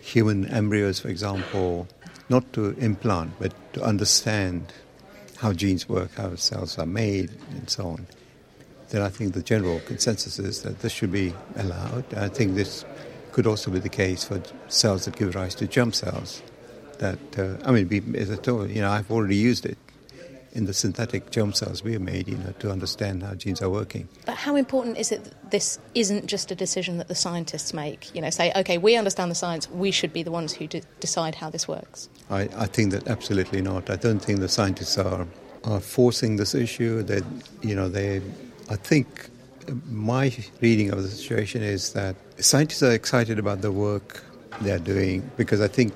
human 0.00 0.46
embryos, 0.46 0.98
for 0.98 1.08
example, 1.08 1.86
not 2.28 2.52
to 2.54 2.70
implant 2.78 3.30
but 3.38 3.52
to 3.74 3.82
understand 3.82 4.72
how 5.36 5.52
genes 5.52 5.88
work, 5.88 6.10
how 6.16 6.34
cells 6.34 6.78
are 6.78 6.86
made, 6.86 7.30
and 7.52 7.70
so 7.70 7.86
on 7.86 8.06
then 8.90 9.02
I 9.02 9.08
think 9.08 9.34
the 9.34 9.42
general 9.42 9.80
consensus 9.80 10.38
is 10.38 10.62
that 10.62 10.80
this 10.80 10.92
should 10.92 11.12
be 11.12 11.34
allowed. 11.56 12.04
I 12.14 12.28
think 12.28 12.54
this 12.54 12.84
could 13.32 13.46
also 13.46 13.70
be 13.70 13.78
the 13.78 13.88
case 13.88 14.24
for 14.24 14.42
cells 14.68 15.04
that 15.04 15.16
give 15.16 15.34
rise 15.34 15.54
to 15.56 15.66
germ 15.66 15.92
cells. 15.92 16.42
That 16.98 17.18
uh, 17.38 17.56
I 17.64 17.70
mean, 17.70 18.16
as 18.16 18.30
I 18.30 18.36
told 18.36 18.70
you 18.70 18.80
know, 18.80 18.90
I've 18.90 19.10
already 19.10 19.36
used 19.36 19.66
it 19.66 19.78
in 20.52 20.64
the 20.64 20.74
synthetic 20.74 21.30
germ 21.30 21.52
cells 21.52 21.84
we 21.84 21.92
have 21.92 22.02
made, 22.02 22.26
you 22.26 22.36
know, 22.36 22.52
to 22.58 22.70
understand 22.70 23.22
how 23.22 23.34
genes 23.34 23.62
are 23.62 23.70
working. 23.70 24.08
But 24.26 24.36
how 24.36 24.56
important 24.56 24.98
is 24.98 25.12
it 25.12 25.22
that 25.24 25.50
this 25.50 25.78
isn't 25.94 26.26
just 26.26 26.50
a 26.50 26.54
decision 26.54 26.98
that 26.98 27.08
the 27.08 27.14
scientists 27.14 27.72
make? 27.74 28.12
You 28.14 28.22
know, 28.22 28.30
say, 28.30 28.52
okay, 28.56 28.78
we 28.78 28.96
understand 28.96 29.30
the 29.30 29.36
science, 29.36 29.70
we 29.70 29.90
should 29.90 30.12
be 30.12 30.22
the 30.22 30.32
ones 30.32 30.52
who 30.52 30.66
d- 30.66 30.82
decide 31.00 31.34
how 31.36 31.50
this 31.50 31.68
works. 31.68 32.08
I, 32.30 32.48
I 32.56 32.66
think 32.66 32.92
that 32.92 33.06
absolutely 33.08 33.60
not. 33.60 33.90
I 33.90 33.96
don't 33.96 34.20
think 34.20 34.40
the 34.40 34.48
scientists 34.48 34.98
are 34.98 35.26
are 35.64 35.80
forcing 35.80 36.36
this 36.36 36.54
issue. 36.54 37.02
That 37.02 37.24
you 37.62 37.74
know, 37.74 37.88
they, 37.88 38.22
I 38.70 38.76
think 38.76 39.30
my 39.86 40.30
reading 40.60 40.90
of 40.90 41.02
the 41.02 41.08
situation 41.08 41.62
is 41.62 41.94
that 41.94 42.16
scientists 42.38 42.82
are 42.82 42.92
excited 42.92 43.38
about 43.38 43.62
the 43.62 43.72
work 43.72 44.22
they're 44.60 44.78
doing 44.78 45.30
because 45.38 45.60
I 45.60 45.68
think 45.68 45.94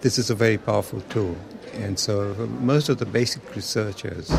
this 0.00 0.18
is 0.18 0.28
a 0.28 0.34
very 0.34 0.58
powerful 0.58 1.00
tool. 1.02 1.36
And 1.74 1.98
so 1.98 2.34
most 2.60 2.88
of 2.88 2.98
the 2.98 3.06
basic 3.06 3.54
researchers 3.54 4.32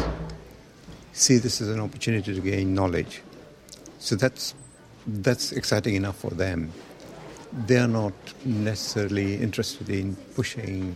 see 1.13 1.37
this 1.37 1.61
as 1.61 1.69
an 1.69 1.79
opportunity 1.79 2.33
to 2.33 2.41
gain 2.41 2.73
knowledge. 2.73 3.21
So 3.99 4.15
that's, 4.15 4.53
that's 5.05 5.53
exciting 5.53 5.95
enough 5.95 6.17
for 6.17 6.31
them. 6.31 6.71
They're 7.65 7.87
not 7.87 8.13
necessarily 8.43 9.35
interested 9.35 9.89
in 9.89 10.15
pushing 10.35 10.95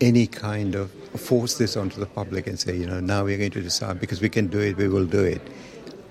any 0.00 0.26
kind 0.26 0.74
of 0.74 0.90
force 1.16 1.58
this 1.58 1.76
onto 1.76 2.00
the 2.00 2.06
public 2.06 2.46
and 2.46 2.58
say, 2.58 2.76
you 2.76 2.86
know, 2.86 3.00
now 3.00 3.24
we're 3.24 3.38
going 3.38 3.50
to 3.50 3.62
decide 3.62 4.00
because 4.00 4.20
we 4.20 4.28
can 4.28 4.46
do 4.46 4.58
it, 4.58 4.76
we 4.76 4.88
will 4.88 5.06
do 5.06 5.22
it. 5.22 5.42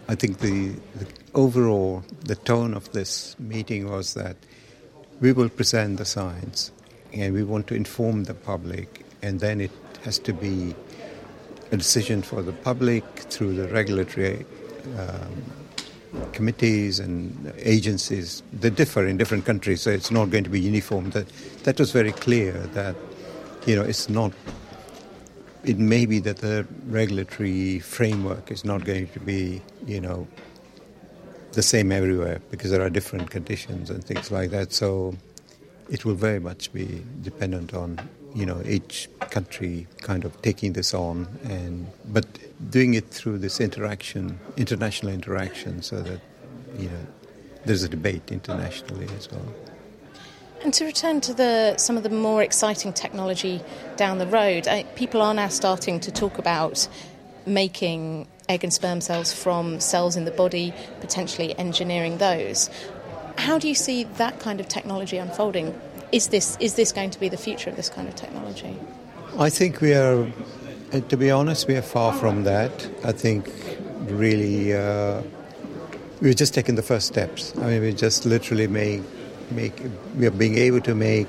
I 0.08 0.16
think 0.16 0.40
the, 0.40 0.70
the 0.96 1.08
overall 1.36 2.04
the 2.26 2.36
tone 2.36 2.74
of 2.74 2.92
this 2.94 3.36
meeting 3.40 3.90
was 3.90 4.14
that 4.16 4.36
we 5.22 5.32
will 5.32 5.50
present 5.50 5.98
the 5.98 6.06
science 6.06 6.72
and 7.14 7.34
we 7.34 7.44
want 7.44 7.68
to 7.68 7.76
inform 7.76 8.26
the 8.26 8.34
public, 8.34 9.06
and 9.22 9.40
then 9.40 9.62
it 9.62 9.72
has 10.04 10.20
to 10.20 10.34
be 10.34 10.76
a 11.72 11.78
decision 11.78 12.22
for 12.22 12.42
the 12.42 12.54
public 12.54 13.04
through 13.18 13.54
the 13.54 13.68
regulatory 13.70 14.46
um, 14.98 15.44
committees 16.34 17.00
and 17.00 17.54
agencies 17.58 18.42
that 18.54 18.76
differ 18.76 19.06
in 19.06 19.18
different 19.18 19.46
countries, 19.46 19.82
so 19.82 19.92
it's 19.92 20.12
not 20.12 20.30
going 20.30 20.44
to 20.44 20.50
be 20.50 20.60
uniform. 20.60 21.10
That 21.12 21.28
that 21.64 21.80
was 21.80 21.92
very 21.92 22.12
clear. 22.12 22.54
That 22.74 22.96
you 23.70 23.76
know, 23.76 23.84
it's 23.84 24.10
not. 24.10 24.34
It 25.64 25.78
may 25.78 26.08
be 26.08 26.18
that 26.20 26.38
the 26.38 26.66
regulatory 26.88 27.78
framework 27.80 28.50
is 28.50 28.66
not 28.66 28.84
going 28.84 29.10
to 29.10 29.20
be, 29.20 29.62
you 29.86 30.02
know, 30.02 30.28
the 31.52 31.62
same 31.62 31.92
everywhere 31.92 32.42
because 32.50 32.72
there 32.72 32.82
are 32.82 32.90
different 32.90 33.30
conditions 33.30 33.92
and 33.92 34.04
things 34.04 34.32
like 34.32 34.50
that. 34.50 34.74
So 34.74 35.16
it 35.88 36.04
will 36.04 36.16
very 36.16 36.40
much 36.40 36.74
be 36.74 37.06
dependent 37.22 37.76
on 37.76 38.00
you 38.34 38.46
know 38.46 38.62
each 38.66 39.10
country 39.32 39.88
kind 40.02 40.24
of 40.24 40.40
taking 40.44 40.74
this 40.74 40.94
on 40.94 41.28
and 41.46 41.88
but 42.10 42.26
doing 42.70 42.94
it 42.94 43.08
through 43.10 43.40
this 43.40 43.60
interaction 43.60 44.40
international 44.56 45.12
interaction 45.12 45.82
so 45.82 46.00
that 46.04 46.22
you 46.78 46.88
know 46.90 47.08
there's 47.66 47.82
a 47.82 47.90
debate 47.90 48.32
internationally 48.32 49.08
as 49.18 49.28
well 49.32 49.52
and 50.64 50.74
to 50.74 50.86
return 50.86 51.22
to 51.22 51.34
the 51.34 51.78
some 51.78 51.98
of 51.98 52.04
the 52.04 52.10
more 52.10 52.42
exciting 52.44 52.94
technology 52.94 53.62
down 53.96 54.18
the 54.18 54.28
road 54.28 54.68
I, 54.68 54.84
people 54.96 55.22
are 55.22 55.34
now 55.34 55.50
starting 55.50 56.00
to 56.02 56.12
talk 56.12 56.38
about 56.38 56.88
making 57.46 58.28
egg 58.48 58.64
and 58.64 58.74
sperm 58.74 59.02
cells 59.02 59.32
from 59.34 59.80
cells 59.80 60.16
in 60.16 60.26
the 60.26 60.32
body 60.32 60.74
potentially 61.02 61.58
engineering 61.58 62.18
those 62.18 62.70
how 63.40 63.58
do 63.58 63.68
you 63.68 63.76
see 63.76 64.04
that 64.04 64.40
kind 64.40 64.60
of 64.60 64.68
technology 64.68 65.18
unfolding? 65.18 65.80
Is 66.12 66.28
this 66.28 66.58
is 66.60 66.76
this 66.76 66.92
going 66.92 67.12
to 67.12 67.20
be 67.20 67.30
the 67.30 67.38
future 67.38 67.70
of 67.70 67.76
this 67.76 67.90
kind 67.90 68.08
of 68.08 68.16
technology? 68.16 68.76
I 69.38 69.50
think 69.50 69.82
we 69.82 69.94
are. 69.94 70.28
Uh, 70.92 71.00
to 71.02 71.18
be 71.18 71.30
honest, 71.30 71.68
we 71.68 71.76
are 71.76 71.84
far 71.84 72.14
from 72.14 72.44
that. 72.44 72.90
I 73.04 73.12
think 73.12 73.50
really 74.08 74.74
uh, 74.74 75.22
we're 76.20 76.34
just 76.34 76.54
taking 76.54 76.76
the 76.76 76.82
first 76.82 77.08
steps. 77.08 77.56
I 77.58 77.68
mean, 77.70 77.82
we 77.82 77.94
just 77.94 78.26
literally 78.26 78.68
make 78.68 79.04
make 79.52 79.82
we 80.16 80.26
are 80.26 80.32
being 80.32 80.58
able 80.58 80.82
to 80.82 80.96
make 80.96 81.28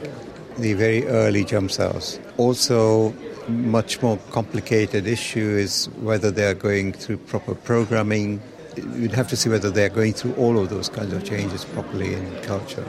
the 0.59 0.74
very 0.74 1.06
early 1.06 1.44
germ 1.44 1.68
cells. 1.68 2.18
Also, 2.37 3.14
much 3.48 4.02
more 4.02 4.18
complicated 4.30 5.06
issue 5.06 5.56
is 5.59 5.87
whether 6.00 6.30
they 6.30 6.44
are 6.44 6.54
going 6.54 6.92
through 6.92 7.16
proper 7.16 7.54
programming 7.54 8.40
you'd 8.76 9.12
have 9.12 9.28
to 9.28 9.37
see 9.37 9.48
whether 9.48 9.70
they're 9.70 9.88
going 9.88 10.12
through 10.12 10.35
all 10.35 10.59
of 10.59 10.68
those 10.68 10.88
kinds 10.88 11.12
of 11.12 11.24
changes 11.24 11.64
properly 11.64 12.14
in 12.14 12.42
culture. 12.42 12.87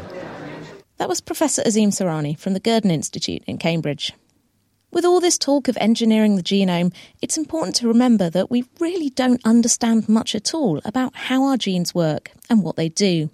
That 0.98 1.10
was 1.10 1.22
Professor 1.22 1.63
Azim 1.65 1.89
Surani 1.89 2.38
from 2.38 2.54
the 2.54 2.60
Gurdon 2.60 2.91
Institute 2.91 3.44
in 3.48 3.58
Cambridge. 3.58 4.13
With 4.91 5.06
all 5.06 5.22
this 5.22 5.38
talk 5.38 5.67
of 5.67 5.78
engineering 5.78 6.36
the 6.36 6.44
genome, 6.44 6.94
it's 7.22 7.38
important 7.38 7.76
to 7.78 7.88
remember 7.88 8.30
that 8.30 8.52
we 8.52 8.65
really 8.80 9.10
don't 9.10 9.41
understand 9.46 10.10
much 10.10 10.36
at 10.36 10.54
all 10.54 10.82
about 10.84 11.15
how 11.15 11.46
our 11.46 11.58
genes 11.58 11.96
work 11.96 12.32
and 12.50 12.62
what 12.62 12.76
they 12.76 12.89
do. 12.89 13.30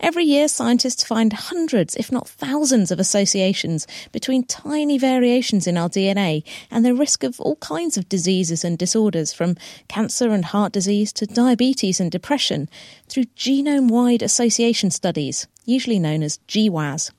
Every 0.00 0.24
year, 0.24 0.48
scientists 0.48 1.04
find 1.04 1.32
hundreds, 1.32 1.96
if 1.96 2.12
not 2.12 2.28
thousands, 2.28 2.90
of 2.90 3.00
associations 3.00 3.86
between 4.12 4.44
tiny 4.44 4.98
variations 4.98 5.66
in 5.66 5.76
our 5.76 5.88
DNA 5.88 6.42
and 6.70 6.84
the 6.84 6.94
risk 6.94 7.24
of 7.24 7.40
all 7.40 7.56
kinds 7.56 7.96
of 7.96 8.08
diseases 8.08 8.64
and 8.64 8.78
disorders, 8.78 9.32
from 9.32 9.56
cancer 9.88 10.30
and 10.30 10.44
heart 10.44 10.72
disease 10.72 11.12
to 11.14 11.26
diabetes 11.26 12.00
and 12.00 12.10
depression, 12.10 12.68
through 13.08 13.24
genome 13.36 13.88
wide 13.88 14.22
association 14.22 14.90
studies, 14.90 15.46
usually 15.64 15.98
known 15.98 16.22
as 16.22 16.38
GWAS. 16.48 17.10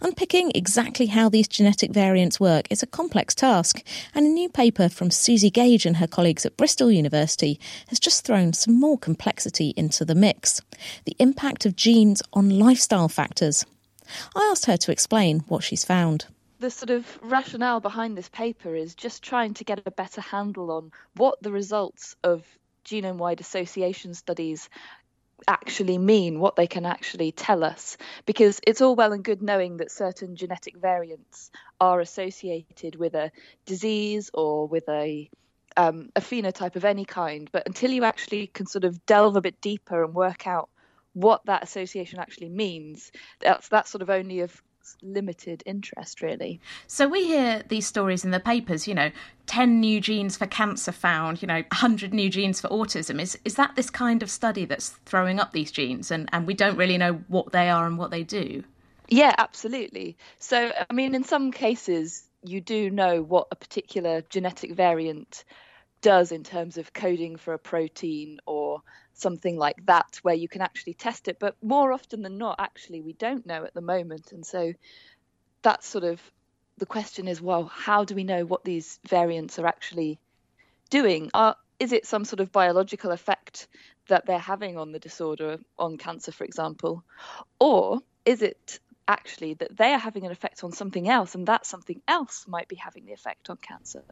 Unpicking 0.00 0.52
exactly 0.54 1.06
how 1.06 1.28
these 1.28 1.48
genetic 1.48 1.92
variants 1.92 2.38
work 2.38 2.66
is 2.70 2.82
a 2.82 2.86
complex 2.86 3.34
task, 3.34 3.82
and 4.14 4.26
a 4.26 4.30
new 4.30 4.48
paper 4.48 4.88
from 4.88 5.10
Susie 5.10 5.50
Gage 5.50 5.86
and 5.86 5.96
her 5.96 6.06
colleagues 6.06 6.46
at 6.46 6.56
Bristol 6.56 6.90
University 6.90 7.58
has 7.88 8.00
just 8.00 8.24
thrown 8.24 8.52
some 8.52 8.78
more 8.78 8.98
complexity 8.98 9.74
into 9.76 10.04
the 10.04 10.14
mix 10.14 10.60
the 11.04 11.16
impact 11.18 11.66
of 11.66 11.76
genes 11.76 12.22
on 12.32 12.58
lifestyle 12.58 13.08
factors. 13.08 13.64
I 14.34 14.48
asked 14.50 14.66
her 14.66 14.76
to 14.76 14.92
explain 14.92 15.40
what 15.48 15.62
she's 15.62 15.84
found 15.84 16.26
the 16.64 16.70
sort 16.70 16.88
of 16.90 17.18
rationale 17.20 17.80
behind 17.80 18.16
this 18.16 18.30
paper 18.30 18.74
is 18.74 18.94
just 18.94 19.22
trying 19.22 19.52
to 19.52 19.64
get 19.64 19.82
a 19.84 19.90
better 19.90 20.22
handle 20.22 20.70
on 20.70 20.92
what 21.14 21.42
the 21.42 21.52
results 21.52 22.16
of 22.24 22.42
genome 22.86 23.16
wide 23.16 23.40
association 23.40 24.14
studies 24.14 24.70
actually 25.46 25.98
mean, 25.98 26.40
what 26.40 26.56
they 26.56 26.66
can 26.66 26.86
actually 26.86 27.32
tell 27.32 27.64
us. 27.64 27.96
Because 28.26 28.60
it's 28.66 28.80
all 28.80 28.96
well 28.96 29.12
and 29.12 29.24
good 29.24 29.42
knowing 29.42 29.78
that 29.78 29.90
certain 29.90 30.36
genetic 30.36 30.76
variants 30.76 31.50
are 31.80 32.00
associated 32.00 32.96
with 32.96 33.14
a 33.14 33.30
disease 33.66 34.30
or 34.34 34.66
with 34.66 34.88
a 34.88 35.30
um, 35.76 36.10
a 36.14 36.20
phenotype 36.20 36.76
of 36.76 36.84
any 36.84 37.04
kind, 37.04 37.48
but 37.50 37.66
until 37.66 37.90
you 37.90 38.04
actually 38.04 38.46
can 38.46 38.66
sort 38.66 38.84
of 38.84 39.04
delve 39.06 39.36
a 39.36 39.40
bit 39.40 39.60
deeper 39.60 40.04
and 40.04 40.14
work 40.14 40.46
out 40.46 40.68
what 41.14 41.44
that 41.46 41.62
association 41.62 42.18
actually 42.18 42.48
means, 42.48 43.10
that's 43.40 43.68
that's 43.68 43.90
sort 43.90 44.02
of 44.02 44.10
only 44.10 44.40
of 44.40 44.62
limited 45.02 45.62
interest, 45.66 46.22
really. 46.22 46.60
So 46.86 47.08
we 47.08 47.26
hear 47.26 47.62
these 47.68 47.86
stories 47.86 48.24
in 48.24 48.30
the 48.30 48.40
papers, 48.40 48.86
you 48.86 48.94
know, 48.94 49.10
10 49.46 49.80
new 49.80 50.00
genes 50.00 50.36
for 50.36 50.46
cancer 50.46 50.92
found, 50.92 51.42
you 51.42 51.48
know, 51.48 51.62
100 51.72 52.14
new 52.14 52.30
genes 52.30 52.60
for 52.60 52.68
autism. 52.68 53.20
Is, 53.20 53.38
is 53.44 53.56
that 53.56 53.76
this 53.76 53.90
kind 53.90 54.22
of 54.22 54.30
study 54.30 54.64
that's 54.64 54.90
throwing 55.06 55.40
up 55.40 55.52
these 55.52 55.70
genes 55.70 56.10
and, 56.10 56.28
and 56.32 56.46
we 56.46 56.54
don't 56.54 56.76
really 56.76 56.98
know 56.98 57.14
what 57.28 57.52
they 57.52 57.68
are 57.68 57.86
and 57.86 57.98
what 57.98 58.10
they 58.10 58.22
do? 58.22 58.64
Yeah, 59.08 59.34
absolutely. 59.38 60.16
So, 60.38 60.72
I 60.88 60.92
mean, 60.92 61.14
in 61.14 61.24
some 61.24 61.52
cases, 61.52 62.24
you 62.42 62.60
do 62.60 62.90
know 62.90 63.22
what 63.22 63.48
a 63.50 63.56
particular 63.56 64.22
genetic 64.28 64.72
variant 64.74 65.44
does 66.00 66.32
in 66.32 66.44
terms 66.44 66.76
of 66.76 66.92
coding 66.92 67.36
for 67.36 67.54
a 67.54 67.58
protein 67.58 68.38
or 68.46 68.82
something 69.14 69.56
like 69.56 69.84
that 69.86 70.18
where 70.22 70.34
you 70.34 70.48
can 70.48 70.60
actually 70.60 70.94
test 70.94 71.28
it. 71.28 71.38
But 71.38 71.56
more 71.62 71.92
often 71.92 72.22
than 72.22 72.38
not 72.38 72.56
actually 72.58 73.00
we 73.00 73.14
don't 73.14 73.46
know 73.46 73.64
at 73.64 73.74
the 73.74 73.80
moment. 73.80 74.32
And 74.32 74.44
so 74.44 74.74
that's 75.62 75.86
sort 75.86 76.04
of 76.04 76.20
the 76.76 76.86
question 76.86 77.28
is 77.28 77.40
well 77.40 77.64
how 77.64 78.04
do 78.04 78.14
we 78.16 78.24
know 78.24 78.44
what 78.44 78.64
these 78.64 78.98
variants 79.08 79.58
are 79.58 79.66
actually 79.66 80.18
doing? 80.90 81.30
Are 81.34 81.56
is 81.78 81.92
it 81.92 82.06
some 82.06 82.24
sort 82.24 82.40
of 82.40 82.52
biological 82.52 83.10
effect 83.10 83.68
that 84.08 84.26
they're 84.26 84.38
having 84.38 84.76
on 84.76 84.92
the 84.92 84.98
disorder 84.98 85.58
on 85.78 85.96
cancer 85.96 86.32
for 86.32 86.44
example? 86.44 87.04
Or 87.58 88.00
is 88.24 88.42
it 88.42 88.78
actually 89.08 89.54
that 89.54 89.76
they 89.76 89.92
are 89.92 89.98
having 89.98 90.24
an 90.24 90.32
effect 90.32 90.64
on 90.64 90.72
something 90.72 91.08
else 91.08 91.34
and 91.34 91.46
that 91.46 91.66
something 91.66 92.00
else 92.08 92.46
might 92.48 92.68
be 92.68 92.76
having 92.76 93.04
the 93.04 93.12
effect 93.12 93.50
on 93.50 93.56
cancer. 93.58 94.02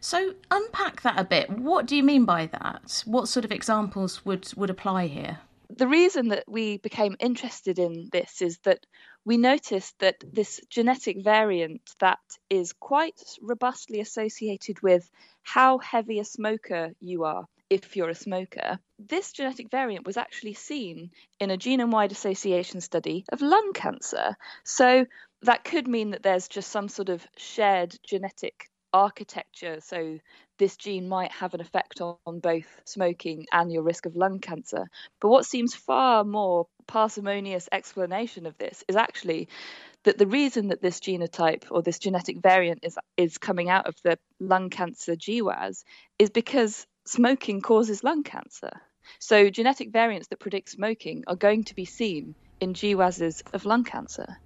So 0.00 0.34
unpack 0.50 1.02
that 1.02 1.18
a 1.18 1.24
bit. 1.24 1.50
What 1.50 1.86
do 1.86 1.96
you 1.96 2.02
mean 2.02 2.24
by 2.24 2.46
that? 2.46 3.02
What 3.06 3.28
sort 3.28 3.44
of 3.44 3.52
examples 3.52 4.24
would 4.24 4.52
would 4.56 4.70
apply 4.70 5.06
here? 5.06 5.38
The 5.68 5.86
reason 5.86 6.28
that 6.28 6.44
we 6.48 6.78
became 6.78 7.16
interested 7.20 7.78
in 7.78 8.08
this 8.10 8.42
is 8.42 8.58
that 8.64 8.84
we 9.24 9.36
noticed 9.36 9.98
that 10.00 10.16
this 10.32 10.60
genetic 10.68 11.22
variant 11.22 11.82
that 12.00 12.18
is 12.48 12.72
quite 12.72 13.20
robustly 13.40 14.00
associated 14.00 14.82
with 14.82 15.08
how 15.42 15.78
heavy 15.78 16.18
a 16.18 16.24
smoker 16.24 16.90
you 17.00 17.24
are 17.24 17.46
if 17.70 17.96
you're 17.96 18.10
a 18.10 18.14
smoker. 18.14 18.78
This 18.98 19.32
genetic 19.32 19.70
variant 19.70 20.04
was 20.04 20.16
actually 20.16 20.54
seen 20.54 21.10
in 21.38 21.50
a 21.50 21.56
genome 21.56 21.92
wide 21.92 22.12
association 22.12 22.80
study 22.80 23.24
of 23.32 23.40
lung 23.40 23.72
cancer. 23.72 24.36
So 24.64 25.06
that 25.42 25.64
could 25.64 25.88
mean 25.88 26.10
that 26.10 26.22
there's 26.22 26.48
just 26.48 26.70
some 26.70 26.88
sort 26.88 27.08
of 27.08 27.26
shared 27.36 27.96
genetic 28.06 28.66
architecture. 28.92 29.78
So 29.80 30.18
this 30.58 30.76
gene 30.76 31.08
might 31.08 31.32
have 31.32 31.54
an 31.54 31.60
effect 31.60 32.00
on, 32.00 32.40
both 32.40 32.66
smoking 32.84 33.46
and 33.52 33.72
your 33.72 33.82
risk 33.82 34.04
of 34.06 34.16
lung 34.16 34.40
cancer. 34.40 34.88
But 35.20 35.28
what 35.28 35.46
seems 35.46 35.74
far 35.74 36.24
more 36.24 36.66
parsimonious 36.86 37.68
explanation 37.70 38.46
of 38.46 38.58
this 38.58 38.84
is 38.88 38.96
actually 38.96 39.48
that 40.02 40.18
the 40.18 40.26
reason 40.26 40.68
that 40.68 40.82
this 40.82 41.00
genotype 41.00 41.64
or 41.70 41.82
this 41.82 41.98
genetic 41.98 42.38
variant 42.40 42.80
is 42.82 42.98
is 43.16 43.38
coming 43.38 43.68
out 43.68 43.86
of 43.86 43.94
the 44.02 44.18
lung 44.38 44.70
cancer 44.70 45.14
GWAS 45.14 45.84
is 46.18 46.30
because 46.30 46.86
smoking 47.04 47.60
causes 47.60 48.04
lung 48.04 48.22
cancer. 48.22 48.70
So 49.18 49.50
genetic 49.50 49.90
variants 49.90 50.28
that 50.28 50.40
predict 50.40 50.70
smoking 50.70 51.24
are 51.26 51.36
going 51.36 51.64
to 51.64 51.74
be 51.74 51.84
seen 51.84 52.34
in 52.60 52.74
GWASs 52.74 53.42
of 53.54 53.64
lung 53.64 53.84
cancer. 53.84 54.38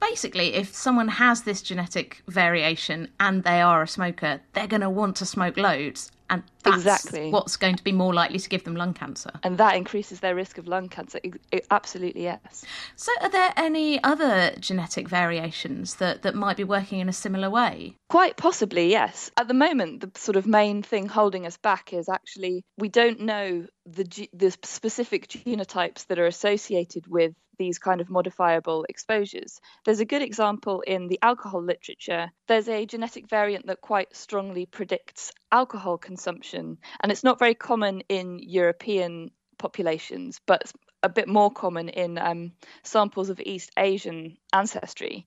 Basically, 0.00 0.54
if 0.54 0.74
someone 0.74 1.08
has 1.08 1.42
this 1.42 1.62
genetic 1.62 2.22
variation 2.28 3.08
and 3.18 3.42
they 3.42 3.60
are 3.60 3.82
a 3.82 3.88
smoker, 3.88 4.40
they're 4.52 4.68
going 4.68 4.82
to 4.82 4.90
want 4.90 5.16
to 5.16 5.26
smoke 5.26 5.56
loads 5.56 6.10
and 6.30 6.42
that's 6.66 7.04
exactly. 7.04 7.30
what's 7.30 7.56
going 7.56 7.76
to 7.76 7.84
be 7.84 7.92
more 7.92 8.12
likely 8.12 8.38
to 8.38 8.48
give 8.48 8.64
them 8.64 8.76
lung 8.76 8.94
cancer. 8.94 9.30
And 9.42 9.58
that 9.58 9.76
increases 9.76 10.20
their 10.20 10.34
risk 10.34 10.58
of 10.58 10.66
lung 10.66 10.88
cancer. 10.88 11.20
It, 11.22 11.34
it, 11.52 11.66
absolutely, 11.70 12.22
yes. 12.22 12.64
So, 12.96 13.12
are 13.20 13.30
there 13.30 13.52
any 13.56 14.02
other 14.02 14.54
genetic 14.58 15.08
variations 15.08 15.96
that, 15.96 16.22
that 16.22 16.34
might 16.34 16.56
be 16.56 16.64
working 16.64 17.00
in 17.00 17.08
a 17.08 17.12
similar 17.12 17.50
way? 17.50 17.96
Quite 18.08 18.36
possibly, 18.36 18.90
yes. 18.90 19.30
At 19.36 19.48
the 19.48 19.54
moment, 19.54 20.00
the 20.00 20.18
sort 20.18 20.36
of 20.36 20.46
main 20.46 20.82
thing 20.82 21.06
holding 21.06 21.46
us 21.46 21.56
back 21.56 21.92
is 21.92 22.08
actually 22.08 22.64
we 22.78 22.88
don't 22.88 23.20
know 23.20 23.66
the, 23.86 24.28
the 24.32 24.50
specific 24.62 25.28
genotypes 25.28 26.06
that 26.06 26.18
are 26.18 26.26
associated 26.26 27.06
with 27.06 27.32
these 27.58 27.78
kind 27.78 28.00
of 28.00 28.10
modifiable 28.10 28.84
exposures. 28.88 29.60
There's 29.84 30.00
a 30.00 30.04
good 30.04 30.22
example 30.22 30.82
in 30.82 31.08
the 31.08 31.18
alcohol 31.22 31.62
literature. 31.62 32.30
There's 32.48 32.68
a 32.68 32.86
genetic 32.86 33.28
variant 33.28 33.66
that 33.66 33.80
quite 33.80 34.14
strongly 34.14 34.66
predicts 34.66 35.32
alcohol 35.50 35.98
consumption, 35.98 36.55
and 36.56 37.12
it's 37.12 37.24
not 37.24 37.38
very 37.38 37.54
common 37.54 38.02
in 38.08 38.38
European 38.38 39.30
populations, 39.58 40.40
but 40.46 40.70
a 41.02 41.08
bit 41.08 41.28
more 41.28 41.50
common 41.50 41.88
in 41.88 42.18
um, 42.18 42.52
samples 42.82 43.30
of 43.30 43.40
East 43.40 43.70
Asian 43.76 44.36
ancestry. 44.52 45.26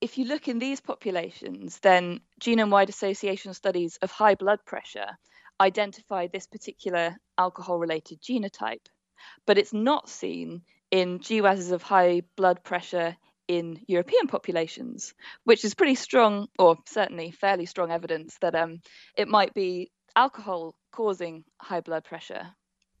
If 0.00 0.18
you 0.18 0.26
look 0.26 0.48
in 0.48 0.58
these 0.58 0.80
populations, 0.80 1.78
then 1.80 2.20
genome 2.40 2.70
wide 2.70 2.90
association 2.90 3.54
studies 3.54 3.98
of 4.02 4.10
high 4.10 4.34
blood 4.34 4.60
pressure 4.64 5.16
identify 5.60 6.26
this 6.26 6.46
particular 6.46 7.16
alcohol 7.38 7.78
related 7.78 8.20
genotype, 8.20 8.86
but 9.46 9.58
it's 9.58 9.72
not 9.72 10.08
seen 10.08 10.62
in 10.90 11.18
GWASs 11.18 11.72
of 11.72 11.82
high 11.82 12.22
blood 12.36 12.62
pressure 12.62 13.16
in 13.48 13.80
European 13.86 14.26
populations, 14.26 15.14
which 15.44 15.64
is 15.64 15.74
pretty 15.74 15.94
strong, 15.94 16.48
or 16.58 16.76
certainly 16.86 17.30
fairly 17.30 17.66
strong 17.66 17.90
evidence 17.90 18.36
that 18.40 18.54
um, 18.54 18.80
it 19.16 19.28
might 19.28 19.54
be 19.54 19.90
alcohol 20.16 20.74
causing 20.90 21.44
high 21.60 21.80
blood 21.80 22.04
pressure 22.04 22.54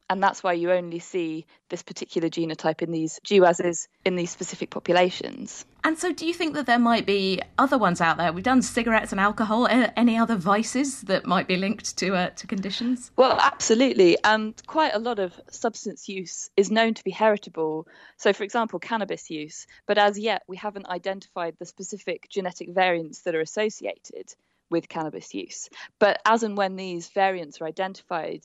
and 0.08 0.22
that's 0.22 0.42
why 0.42 0.52
you 0.52 0.70
only 0.70 0.98
see 0.98 1.46
this 1.68 1.82
particular 1.82 2.28
genotype 2.28 2.82
in 2.82 2.92
these 2.92 3.18
GWASs 3.24 3.88
in 4.04 4.14
these 4.14 4.30
specific 4.30 4.70
populations. 4.70 5.64
And 5.82 5.98
so, 5.98 6.12
do 6.12 6.26
you 6.26 6.34
think 6.34 6.54
that 6.54 6.66
there 6.66 6.78
might 6.78 7.06
be 7.06 7.40
other 7.58 7.78
ones 7.78 8.00
out 8.00 8.16
there? 8.16 8.32
We've 8.32 8.44
done 8.44 8.62
cigarettes 8.62 9.12
and 9.12 9.20
alcohol. 9.20 9.66
Any 9.68 10.16
other 10.16 10.36
vices 10.36 11.02
that 11.02 11.26
might 11.26 11.48
be 11.48 11.56
linked 11.56 11.96
to 11.98 12.14
uh, 12.14 12.30
to 12.30 12.46
conditions? 12.46 13.10
Well, 13.16 13.38
absolutely. 13.40 14.16
And 14.22 14.60
quite 14.66 14.94
a 14.94 14.98
lot 14.98 15.18
of 15.18 15.38
substance 15.50 16.08
use 16.08 16.50
is 16.56 16.70
known 16.70 16.94
to 16.94 17.04
be 17.04 17.10
heritable. 17.10 17.86
So, 18.16 18.32
for 18.32 18.44
example, 18.44 18.78
cannabis 18.78 19.30
use. 19.30 19.66
But 19.86 19.98
as 19.98 20.18
yet, 20.18 20.42
we 20.48 20.56
haven't 20.56 20.88
identified 20.88 21.56
the 21.58 21.66
specific 21.66 22.28
genetic 22.30 22.70
variants 22.70 23.22
that 23.22 23.34
are 23.34 23.40
associated 23.40 24.34
with 24.70 24.88
cannabis 24.88 25.34
use. 25.34 25.68
But 25.98 26.20
as 26.24 26.42
and 26.42 26.56
when 26.56 26.76
these 26.76 27.08
variants 27.08 27.60
are 27.60 27.66
identified, 27.66 28.42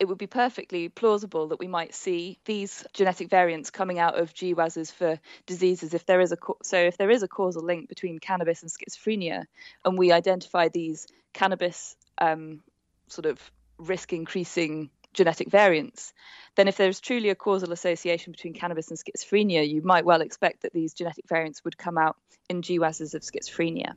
it 0.00 0.06
would 0.06 0.18
be 0.18 0.26
perfectly 0.26 0.88
plausible 0.88 1.48
that 1.48 1.58
we 1.58 1.68
might 1.68 1.94
see 1.94 2.38
these 2.44 2.84
genetic 2.92 3.30
variants 3.30 3.70
coming 3.70 3.98
out 3.98 4.18
of 4.18 4.34
GWASs 4.34 4.92
for 4.92 5.20
diseases 5.46 5.94
if 5.94 6.04
there 6.04 6.20
is 6.20 6.32
a 6.32 6.36
so 6.62 6.76
if 6.76 6.96
there 6.96 7.10
is 7.10 7.22
a 7.22 7.28
causal 7.28 7.62
link 7.62 7.88
between 7.88 8.18
cannabis 8.18 8.62
and 8.62 8.70
schizophrenia, 8.70 9.44
and 9.84 9.96
we 9.96 10.12
identify 10.12 10.68
these 10.68 11.06
cannabis 11.32 11.96
um, 12.18 12.60
sort 13.08 13.26
of 13.26 13.40
risk 13.78 14.12
increasing 14.12 14.90
genetic 15.12 15.48
variants, 15.48 16.12
then 16.56 16.66
if 16.66 16.76
there's 16.76 17.00
truly 17.00 17.30
a 17.30 17.34
causal 17.34 17.72
association 17.72 18.32
between 18.32 18.52
cannabis 18.52 18.90
and 18.90 18.98
schizophrenia, 18.98 19.68
you 19.68 19.80
might 19.82 20.04
well 20.04 20.20
expect 20.20 20.62
that 20.62 20.72
these 20.72 20.92
genetic 20.92 21.28
variants 21.28 21.64
would 21.64 21.78
come 21.78 21.96
out 21.96 22.16
in 22.48 22.62
GWASs 22.62 23.14
of 23.14 23.22
schizophrenia. 23.22 23.94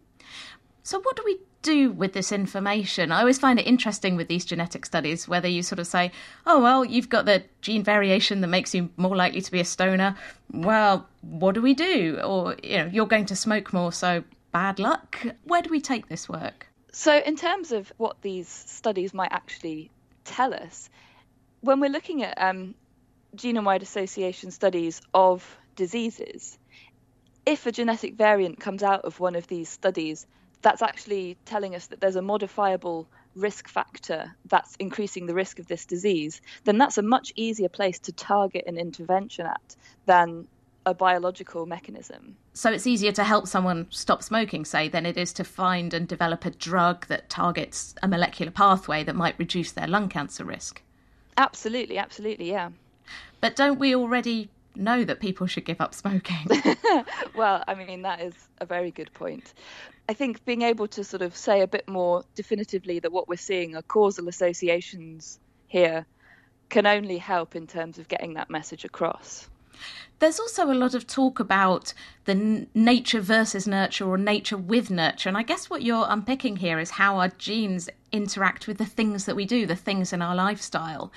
So, 0.88 1.02
what 1.02 1.18
do 1.18 1.24
we 1.26 1.38
do 1.64 1.92
with 1.92 2.14
this 2.14 2.32
information? 2.32 3.12
I 3.12 3.20
always 3.20 3.38
find 3.38 3.60
it 3.60 3.68
interesting 3.68 4.16
with 4.16 4.30
these 4.30 4.46
genetic 4.46 4.86
studies, 4.86 5.28
whether 5.28 5.50
you 5.50 5.62
sort 5.62 5.80
of 5.80 5.88
say, 5.88 6.14
oh, 6.46 6.62
well, 6.62 6.86
you've 6.86 7.10
got 7.10 7.26
the 7.26 7.44
gene 7.60 7.84
variation 7.84 8.40
that 8.40 8.48
makes 8.48 8.74
you 8.74 8.90
more 8.96 9.14
likely 9.14 9.42
to 9.42 9.52
be 9.52 9.60
a 9.60 9.66
stoner. 9.66 10.16
Well, 10.50 11.06
what 11.20 11.56
do 11.56 11.62
we 11.62 11.74
do? 11.74 12.22
Or, 12.24 12.56
you 12.64 12.78
know, 12.78 12.86
you're 12.86 13.06
going 13.06 13.26
to 13.26 13.36
smoke 13.36 13.74
more, 13.74 13.92
so 13.92 14.24
bad 14.54 14.80
luck. 14.80 15.20
Where 15.44 15.62
do 15.62 15.70
we 15.70 15.82
take 15.82 16.08
this 16.08 16.30
work? 16.30 16.68
So, 16.94 17.18
in 17.18 17.36
terms 17.36 17.74
of 17.74 17.92
what 17.98 18.22
these 18.22 18.48
studies 18.48 19.14
might 19.14 19.34
actually 19.34 19.92
tell 20.24 20.54
us, 20.54 20.90
when 21.60 21.82
we're 21.82 21.90
looking 21.90 22.24
at 22.24 22.42
um, 22.42 22.76
genome 23.36 23.66
wide 23.66 23.84
association 23.84 24.52
studies 24.52 25.02
of 25.14 25.58
diseases, 25.76 26.58
if 27.46 27.66
a 27.66 27.74
genetic 27.74 28.16
variant 28.16 28.62
comes 28.62 28.84
out 28.84 29.02
of 29.04 29.20
one 29.20 29.36
of 29.36 29.48
these 29.48 29.68
studies 29.68 30.26
that's 30.62 30.82
actually 30.82 31.38
telling 31.46 31.76
us 31.76 31.88
that 31.88 32.02
there's 32.02 32.16
a 32.16 32.22
modifiable 32.22 33.08
risk 33.36 33.68
factor 33.68 34.36
that's 34.46 34.76
increasing 34.78 35.28
the 35.28 35.34
risk 35.34 35.60
of 35.60 35.68
this 35.68 35.86
disease, 35.86 36.42
then 36.64 36.78
that's 36.78 36.98
a 36.98 37.04
much 37.04 37.32
easier 37.36 37.70
place 37.70 38.00
to 38.00 38.12
target 38.12 38.66
an 38.68 38.78
intervention 38.78 39.46
at 39.46 39.76
than 40.06 40.48
a 40.86 40.94
biological 40.94 41.66
mechanism. 41.66 42.38
So 42.54 42.72
it's 42.72 42.88
easier 42.88 43.12
to 43.12 43.24
help 43.24 43.48
someone 43.48 43.88
stop 43.90 44.24
smoking, 44.24 44.64
say, 44.64 44.88
than 44.88 45.06
it 45.06 45.18
is 45.18 45.34
to 45.34 45.44
find 45.44 45.94
and 45.94 46.08
develop 46.08 46.46
a 46.46 46.50
drug 46.50 47.06
that 47.08 47.30
targets 47.30 47.94
a 48.02 48.08
molecular 48.08 48.52
pathway 48.52 49.04
that 49.04 49.16
might 49.16 49.38
reduce 49.38 49.74
their 49.74 49.88
lung 49.88 50.08
cancer 50.08 50.46
risk. 50.46 50.82
Absolutely, 51.36 51.98
absolutely, 51.98 52.50
yeah. 52.50 52.70
But 53.42 53.56
don't 53.56 53.80
we 53.80 53.94
already 53.96 54.50
know 54.80 55.04
that 55.04 55.20
people 55.20 55.48
should 55.48 55.66
give 55.66 55.82
up 55.82 55.94
smoking? 55.94 56.46
well, 57.36 57.64
I 57.68 57.76
mean, 57.76 58.02
that 58.04 58.22
is 58.22 58.34
a 58.60 58.66
very 58.66 58.92
good 58.92 59.12
point. 59.14 59.54
I 60.10 60.14
think 60.14 60.44
being 60.46 60.62
able 60.62 60.88
to 60.90 61.04
sort 61.04 61.22
of 61.22 61.36
say 61.36 61.62
a 61.62 61.68
bit 61.68 61.88
more 61.88 62.24
definitively 62.36 63.00
that 63.00 63.12
what 63.12 63.28
we're 63.28 63.36
seeing 63.36 63.76
are 63.76 63.82
causal 63.82 64.28
associations 64.28 65.40
here 65.68 66.06
can 66.70 66.86
only 66.86 67.18
help 67.18 67.56
in 67.56 67.68
terms 67.68 67.98
of 67.98 68.08
getting 68.08 68.34
that 68.36 68.50
message 68.50 68.86
across. 68.86 69.50
There's 70.20 70.40
also 70.40 70.72
a 70.72 70.74
lot 70.74 70.96
of 70.96 71.06
talk 71.06 71.40
about 71.40 71.94
the 72.26 72.32
n- 72.32 72.68
nature 72.74 73.22
versus 73.22 73.68
nurture 73.68 74.08
or 74.08 74.18
nature 74.18 74.58
with 74.58 74.90
nurture. 74.90 75.30
And 75.30 75.38
I 75.38 75.44
guess 75.44 75.70
what 75.70 75.84
you're 75.84 76.08
unpicking 76.10 76.58
here 76.58 76.80
is 76.80 76.92
how 76.92 77.20
our 77.20 77.30
genes 77.30 77.90
interact 78.12 78.68
with 78.68 78.80
the 78.80 78.86
things 78.86 79.26
that 79.26 79.36
we 79.36 79.46
do, 79.46 79.66
the 79.68 79.76
things 79.76 80.12
in 80.12 80.22
our 80.22 80.36
lifestyle. 80.36 81.12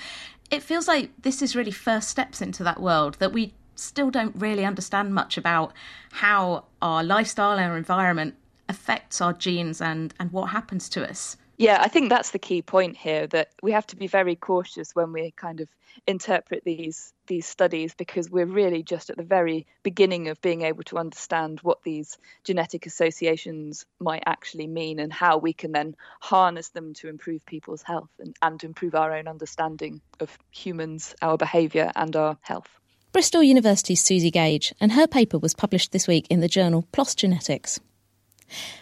It 0.50 0.62
feels 0.62 0.88
like 0.88 1.10
this 1.22 1.42
is 1.42 1.54
really 1.54 1.70
first 1.70 2.08
steps 2.08 2.42
into 2.42 2.64
that 2.64 2.80
world 2.80 3.16
that 3.20 3.32
we 3.32 3.54
still 3.76 4.10
don't 4.10 4.34
really 4.36 4.64
understand 4.64 5.14
much 5.14 5.38
about 5.38 5.72
how 6.12 6.64
our 6.82 7.02
lifestyle 7.02 7.52
and 7.52 7.70
our 7.70 7.76
environment 7.76 8.34
affects 8.68 9.20
our 9.20 9.32
genes 9.32 9.80
and, 9.80 10.12
and 10.18 10.32
what 10.32 10.50
happens 10.50 10.88
to 10.90 11.08
us. 11.08 11.36
Yeah, 11.60 11.76
I 11.78 11.88
think 11.88 12.08
that's 12.08 12.30
the 12.30 12.38
key 12.38 12.62
point 12.62 12.96
here 12.96 13.26
that 13.26 13.50
we 13.62 13.72
have 13.72 13.86
to 13.88 13.96
be 13.96 14.06
very 14.06 14.34
cautious 14.34 14.94
when 14.94 15.12
we 15.12 15.30
kind 15.32 15.60
of 15.60 15.68
interpret 16.06 16.64
these 16.64 17.12
these 17.26 17.44
studies 17.44 17.92
because 17.94 18.30
we're 18.30 18.46
really 18.46 18.82
just 18.82 19.10
at 19.10 19.18
the 19.18 19.22
very 19.22 19.66
beginning 19.82 20.28
of 20.28 20.40
being 20.40 20.62
able 20.62 20.84
to 20.84 20.96
understand 20.96 21.60
what 21.60 21.82
these 21.82 22.16
genetic 22.44 22.86
associations 22.86 23.84
might 23.98 24.22
actually 24.24 24.68
mean 24.68 24.98
and 24.98 25.12
how 25.12 25.36
we 25.36 25.52
can 25.52 25.72
then 25.72 25.94
harness 26.20 26.70
them 26.70 26.94
to 26.94 27.08
improve 27.08 27.44
people's 27.44 27.82
health 27.82 28.08
and, 28.18 28.34
and 28.40 28.64
improve 28.64 28.94
our 28.94 29.12
own 29.12 29.28
understanding 29.28 30.00
of 30.18 30.38
humans, 30.50 31.14
our 31.20 31.36
behaviour 31.36 31.92
and 31.94 32.16
our 32.16 32.38
health. 32.40 32.80
Bristol 33.12 33.42
University's 33.42 34.02
Susie 34.02 34.30
Gage, 34.30 34.72
and 34.80 34.92
her 34.92 35.06
paper 35.06 35.38
was 35.38 35.52
published 35.52 35.92
this 35.92 36.08
week 36.08 36.26
in 36.30 36.40
the 36.40 36.48
journal 36.48 36.86
PLOS 36.92 37.14
Genetics. 37.14 37.80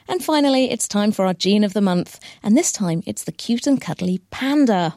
And 0.09 0.25
finally, 0.25 0.71
it's 0.71 0.89
time 0.89 1.13
for 1.13 1.27
our 1.27 1.35
gene 1.35 1.65
of 1.65 1.73
the 1.73 1.81
month, 1.81 2.19
and 2.43 2.57
this 2.57 2.73
time 2.73 3.03
it's 3.07 3.25
the 3.25 3.33
cute 3.33 3.67
and 3.67 3.81
cuddly 3.81 4.21
panda. 4.31 4.97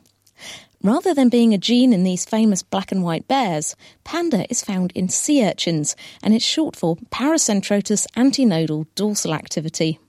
Rather 0.83 1.13
than 1.13 1.29
being 1.29 1.53
a 1.53 1.59
gene 1.59 1.93
in 1.93 2.03
these 2.03 2.25
famous 2.25 2.63
black 2.63 2.91
and 2.91 3.03
white 3.03 3.27
bears, 3.27 3.75
panda 4.03 4.47
is 4.49 4.63
found 4.63 4.91
in 4.93 5.09
sea 5.09 5.45
urchins, 5.45 5.95
and 6.23 6.33
it's 6.33 6.43
short 6.43 6.75
for 6.75 6.95
Paracentrotus 7.11 8.07
antenodal 8.15 8.87
dorsal 8.95 9.33
activity. 9.33 9.99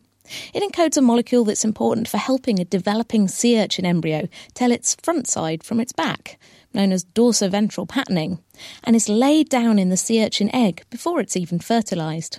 It 0.55 0.63
encodes 0.63 0.97
a 0.97 1.03
molecule 1.03 1.45
that's 1.45 1.65
important 1.65 2.09
for 2.09 2.17
helping 2.17 2.59
a 2.59 2.65
developing 2.65 3.29
sea 3.29 3.61
urchin 3.61 3.85
embryo 3.85 4.29
tell 4.55 4.73
its 4.73 4.95
front 4.95 5.27
side 5.29 5.63
from 5.63 5.79
its 5.79 5.93
back, 5.93 6.39
known 6.73 6.93
as 6.93 7.05
dorsoventral 7.05 7.89
patterning, 7.89 8.39
and 8.83 8.97
is 8.97 9.09
laid 9.09 9.51
down 9.51 9.79
in 9.79 9.91
the 9.91 9.97
sea 9.99 10.25
urchin 10.25 10.55
egg 10.55 10.85
before 10.89 11.21
it's 11.21 11.37
even 11.37 11.59
fertilised. 11.59 12.39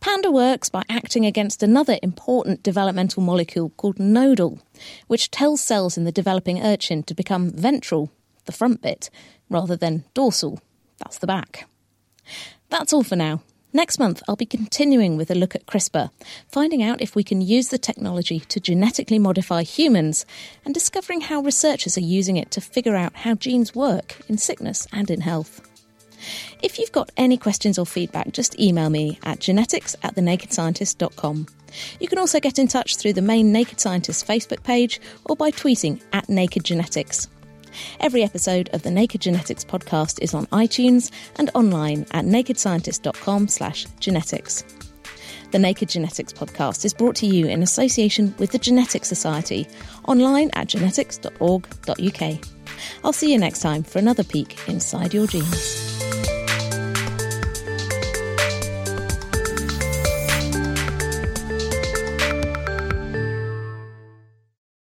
Panda 0.00 0.30
works 0.30 0.68
by 0.68 0.82
acting 0.88 1.26
against 1.26 1.62
another 1.62 1.98
important 2.02 2.62
developmental 2.62 3.22
molecule 3.22 3.70
called 3.70 3.98
nodal, 3.98 4.60
which 5.06 5.30
tells 5.30 5.60
cells 5.60 5.96
in 5.96 6.04
the 6.04 6.12
developing 6.12 6.62
urchin 6.62 7.02
to 7.04 7.14
become 7.14 7.50
ventral, 7.50 8.10
the 8.44 8.52
front 8.52 8.82
bit, 8.82 9.10
rather 9.50 9.76
than 9.76 10.04
dorsal, 10.14 10.60
that's 10.98 11.18
the 11.18 11.26
back. 11.26 11.68
That's 12.70 12.92
all 12.92 13.02
for 13.02 13.16
now. 13.16 13.42
Next 13.72 13.98
month, 13.98 14.22
I'll 14.26 14.36
be 14.36 14.46
continuing 14.46 15.16
with 15.18 15.30
a 15.30 15.34
look 15.34 15.54
at 15.54 15.66
CRISPR, 15.66 16.10
finding 16.48 16.82
out 16.82 17.02
if 17.02 17.14
we 17.14 17.22
can 17.22 17.42
use 17.42 17.68
the 17.68 17.78
technology 17.78 18.40
to 18.40 18.58
genetically 18.58 19.18
modify 19.18 19.64
humans, 19.64 20.24
and 20.64 20.72
discovering 20.72 21.20
how 21.20 21.40
researchers 21.40 21.98
are 21.98 22.00
using 22.00 22.38
it 22.38 22.50
to 22.52 22.60
figure 22.62 22.96
out 22.96 23.16
how 23.16 23.34
genes 23.34 23.74
work 23.74 24.22
in 24.28 24.38
sickness 24.38 24.86
and 24.92 25.10
in 25.10 25.20
health. 25.20 25.60
If 26.62 26.78
you've 26.78 26.92
got 26.92 27.10
any 27.16 27.36
questions 27.36 27.78
or 27.78 27.86
feedback, 27.86 28.32
just 28.32 28.58
email 28.58 28.90
me 28.90 29.18
at 29.22 29.40
genetics 29.40 29.96
at 30.02 30.14
thenakedscientist.com. 30.14 31.46
You 32.00 32.08
can 32.08 32.18
also 32.18 32.40
get 32.40 32.58
in 32.58 32.68
touch 32.68 32.96
through 32.96 33.14
the 33.14 33.22
main 33.22 33.52
Naked 33.52 33.80
Scientist 33.80 34.26
Facebook 34.26 34.62
page 34.62 35.00
or 35.24 35.36
by 35.36 35.50
tweeting 35.50 36.00
at 36.12 36.28
Naked 36.28 36.64
Genetics. 36.64 37.28
Every 38.00 38.22
episode 38.22 38.70
of 38.72 38.82
the 38.82 38.90
Naked 38.90 39.20
Genetics 39.20 39.64
podcast 39.64 40.22
is 40.22 40.34
on 40.34 40.46
iTunes 40.46 41.10
and 41.36 41.50
online 41.54 42.06
at 42.12 42.24
nakedscientist.com 42.24 43.48
slash 43.48 43.86
genetics. 44.00 44.64
The 45.52 45.58
Naked 45.58 45.88
Genetics 45.88 46.32
podcast 46.32 46.84
is 46.84 46.92
brought 46.92 47.16
to 47.16 47.26
you 47.26 47.46
in 47.46 47.62
association 47.62 48.34
with 48.38 48.50
the 48.50 48.58
Genetics 48.58 49.08
Society, 49.08 49.68
online 50.06 50.50
at 50.54 50.66
genetics.org.uk. 50.68 52.38
I'll 53.04 53.12
see 53.12 53.32
you 53.32 53.38
next 53.38 53.60
time 53.60 53.82
for 53.82 53.98
another 53.98 54.24
peek 54.24 54.68
inside 54.68 55.14
your 55.14 55.26
genes. 55.26 55.95